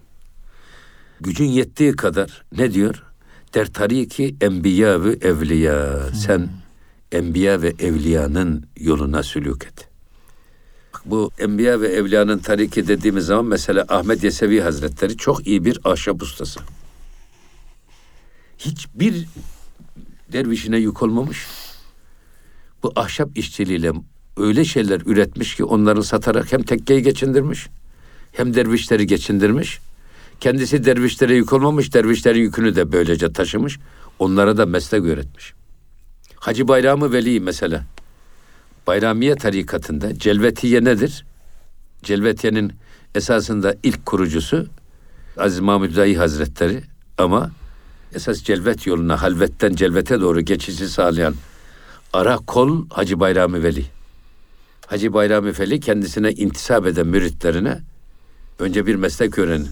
Gücün 1.20 1.44
yettiği 1.44 1.92
kadar 1.92 2.44
ne 2.56 2.74
diyor? 2.74 3.02
Der 3.54 3.72
tariki 3.72 4.36
enbiya 4.40 5.04
ve 5.04 5.10
evliya. 5.10 6.10
Sen 6.14 6.48
enbiya 7.12 7.62
ve 7.62 7.74
evliyanın 7.78 8.66
yoluna 8.80 9.22
sülük 9.22 9.64
et. 9.64 9.88
Bak, 10.94 11.02
Bu 11.04 11.30
enbiya 11.38 11.80
ve 11.80 11.88
evliyanın 11.88 12.38
tariki 12.38 12.88
dediğimiz 12.88 13.26
zaman 13.26 13.44
mesela 13.44 13.84
Ahmet 13.88 14.24
Yesevi 14.24 14.60
Hazretleri 14.60 15.16
çok 15.16 15.46
iyi 15.46 15.64
bir 15.64 15.78
ahşap 15.84 16.22
ustası. 16.22 16.60
Hiçbir 18.58 19.26
dervişine 20.32 20.78
yük 20.78 21.02
olmamış. 21.02 21.46
Bu 22.82 22.92
ahşap 22.96 23.38
işçiliğiyle 23.38 23.92
öyle 24.36 24.64
şeyler 24.64 25.00
üretmiş 25.06 25.54
ki 25.54 25.64
onları 25.64 26.04
satarak 26.04 26.52
hem 26.52 26.62
tekkeyi 26.62 27.02
geçindirmiş 27.02 27.68
hem 28.32 28.54
dervişleri 28.54 29.06
geçindirmiş. 29.06 29.78
Kendisi 30.41 30.84
dervişlere 30.84 31.34
yük 31.34 31.53
olmamış, 31.53 31.95
dervişlerin 31.95 32.41
yükünü 32.41 32.76
de 32.76 32.93
böylece 32.93 33.32
taşımış. 33.32 33.78
Onlara 34.18 34.57
da 34.57 34.66
meslek 34.66 35.05
öğretmiş. 35.05 35.55
Hacı 36.36 36.68
Bayramı 36.68 37.12
Veli 37.12 37.41
mesela. 37.41 37.84
Bayramiye 38.86 39.34
tarikatında 39.34 40.18
Celvetiye 40.18 40.84
nedir? 40.84 41.24
Celvetiye'nin 42.03 42.72
esasında 43.14 43.74
ilk 43.82 44.07
kurucusu 44.07 44.66
Aziz 45.36 45.61
Mahmud 45.61 45.97
Dayı 45.97 46.18
Hazretleri 46.18 46.82
ama 47.18 47.51
esas 48.14 48.43
celvet 48.43 48.86
yoluna 48.86 49.22
halvetten 49.22 49.74
celvete 49.74 50.20
doğru 50.20 50.41
geçişi 50.41 50.89
sağlayan 50.89 51.34
ara 52.12 52.36
kol 52.36 52.89
Hacı 52.91 53.20
Bayrami 53.20 53.62
Veli. 53.62 53.84
Hacı 54.86 55.12
Bayrami 55.12 55.53
Veli 55.59 55.80
kendisine 55.80 56.32
intisap 56.32 56.86
eden 56.86 57.07
müritlerine 57.07 57.78
önce 58.59 58.86
bir 58.86 58.95
meslek 58.95 59.39
öğrenin. 59.39 59.68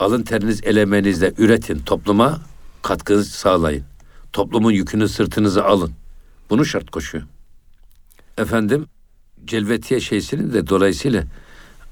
Alın 0.00 0.22
teriniz 0.22 0.60
elemenizle 0.64 1.32
üretin, 1.38 1.78
topluma 1.78 2.40
katkı 2.82 3.24
sağlayın. 3.24 3.84
Toplumun 4.32 4.70
yükünü 4.70 5.08
sırtınıza 5.08 5.64
alın. 5.64 5.92
Bunu 6.50 6.64
şart 6.64 6.90
koşuyor. 6.90 7.24
Efendim 8.38 8.86
celvetiye 9.44 10.00
şeysinin 10.00 10.52
de 10.52 10.66
dolayısıyla 10.66 11.24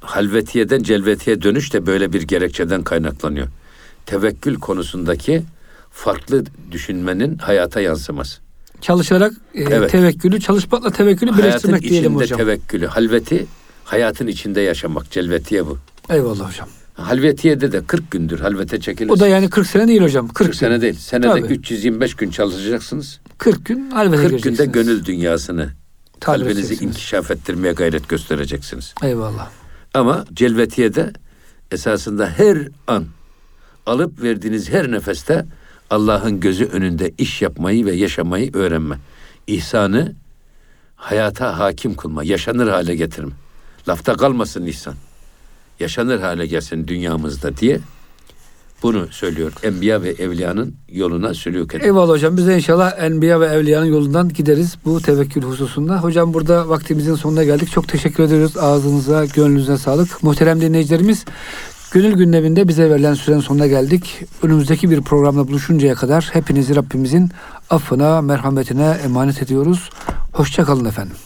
halvetiyeden 0.00 0.82
celvetiye 0.82 1.42
dönüş 1.42 1.72
de 1.72 1.86
böyle 1.86 2.12
bir 2.12 2.22
gerekçeden 2.22 2.82
kaynaklanıyor. 2.82 3.48
Tevekkül 4.06 4.54
konusundaki 4.54 5.42
farklı 5.90 6.44
düşünmenin 6.70 7.38
hayata 7.38 7.80
yansıması. 7.80 8.40
Çalışarak 8.80 9.32
e, 9.54 9.62
Evet. 9.62 9.90
tevekkülü, 9.90 10.40
çalışmakla 10.40 10.90
tevekkülü 10.90 11.30
Hayatın 11.30 11.48
birleştirmek 11.50 11.82
diyelim 11.82 12.11
içinde 12.12 12.24
hocam. 12.24 12.38
tevekkülü, 12.38 12.86
halveti 12.86 13.46
hayatın 13.84 14.26
içinde 14.26 14.61
yaşamak. 14.61 15.11
Celvetiye 15.11 15.66
bu. 15.66 15.78
Eyvallah 16.11 16.50
hocam. 16.50 16.68
Halvetiye'de 16.99 17.72
de 17.72 17.84
40 17.84 18.11
gündür 18.11 18.40
halvete 18.40 18.80
çekilir. 18.80 19.11
O 19.11 19.20
da 19.20 19.28
yani 19.28 19.51
40 19.51 19.66
sene 19.66 19.88
değil 19.88 20.03
hocam. 20.03 20.28
40, 20.28 20.36
40 20.36 20.53
gün. 20.53 20.59
sene 20.59 20.80
değil. 20.80 20.94
Senede 20.94 21.28
Tabii. 21.28 21.53
325 21.53 22.14
gün 22.14 22.30
çalışacaksınız. 22.30 23.20
40 23.38 23.66
gün 23.66 23.90
halvete 23.90 24.28
40 24.28 24.42
günde 24.42 24.66
gönül 24.66 25.05
dünyasını, 25.05 25.70
Tabir 26.20 26.40
kalbinizi 26.44 26.84
inkişaf 26.84 27.30
ettirmeye 27.30 27.72
gayret 27.72 28.09
göstereceksiniz. 28.09 28.94
Eyvallah. 29.03 29.51
Ama 29.94 30.24
celvetiye'de 30.32 31.12
esasında 31.70 32.28
her 32.30 32.68
an 32.86 33.05
alıp 33.86 34.22
verdiğiniz 34.22 34.70
her 34.70 34.92
nefeste 34.92 35.46
Allah'ın 35.90 36.40
gözü 36.40 36.64
önünde 36.64 37.12
iş 37.18 37.42
yapmayı 37.42 37.86
ve 37.86 37.92
yaşamayı 37.92 38.51
öğrenme. 38.55 38.99
İhsanı 39.46 40.14
hayata 40.96 41.59
hakim 41.59 41.94
kılma, 41.94 42.24
yaşanır 42.24 42.68
hale 42.68 42.94
getirme. 42.94 43.32
Lafta 43.88 44.16
kalmasın 44.16 44.66
ihsan. 44.66 44.94
Yaşanır 45.81 46.20
hale 46.20 46.47
gelsin 46.47 46.89
dünyamızda 46.89 47.57
diye 47.57 47.81
bunu 48.83 49.07
söylüyor. 49.11 49.53
Enbiya 49.62 50.03
ve 50.03 50.09
evliyanın 50.11 50.74
yoluna 50.89 51.35
sülük 51.35 51.74
edin. 51.74 51.85
Eyvallah 51.85 52.12
hocam. 52.12 52.37
Biz 52.37 52.47
de 52.47 52.57
inşallah 52.57 52.93
Enbiya 52.99 53.41
ve 53.41 53.47
Evliya'nın 53.47 53.87
yolundan 53.87 54.29
gideriz 54.29 54.76
bu 54.85 55.01
tevekkül 55.01 55.43
hususunda. 55.43 56.03
Hocam 56.03 56.35
burada 56.35 56.68
vaktimizin 56.68 57.14
sonuna 57.14 57.45
geldik. 57.45 57.70
Çok 57.70 57.89
teşekkür 57.89 58.22
ediyoruz. 58.22 58.57
Ağzınıza, 58.57 59.24
gönlünüze 59.24 59.79
sağlık. 59.79 60.22
Muhterem 60.22 60.61
dinleyicilerimiz 60.61 61.24
Gönül 61.93 62.12
gündeminde 62.12 62.68
bize 62.68 62.91
verilen 62.91 63.14
sürenin 63.14 63.41
sonuna 63.41 63.66
geldik. 63.66 64.20
Önümüzdeki 64.43 64.91
bir 64.91 65.01
programda 65.01 65.49
buluşuncaya 65.49 65.95
kadar 65.95 66.31
hepinizi 66.33 66.76
Rabbimizin 66.76 67.31
affına, 67.70 68.22
merhametine 68.22 68.97
emanet 69.05 69.43
ediyoruz. 69.43 69.91
Hoşça 70.33 70.64
kalın 70.64 70.85
efendim. 70.85 71.16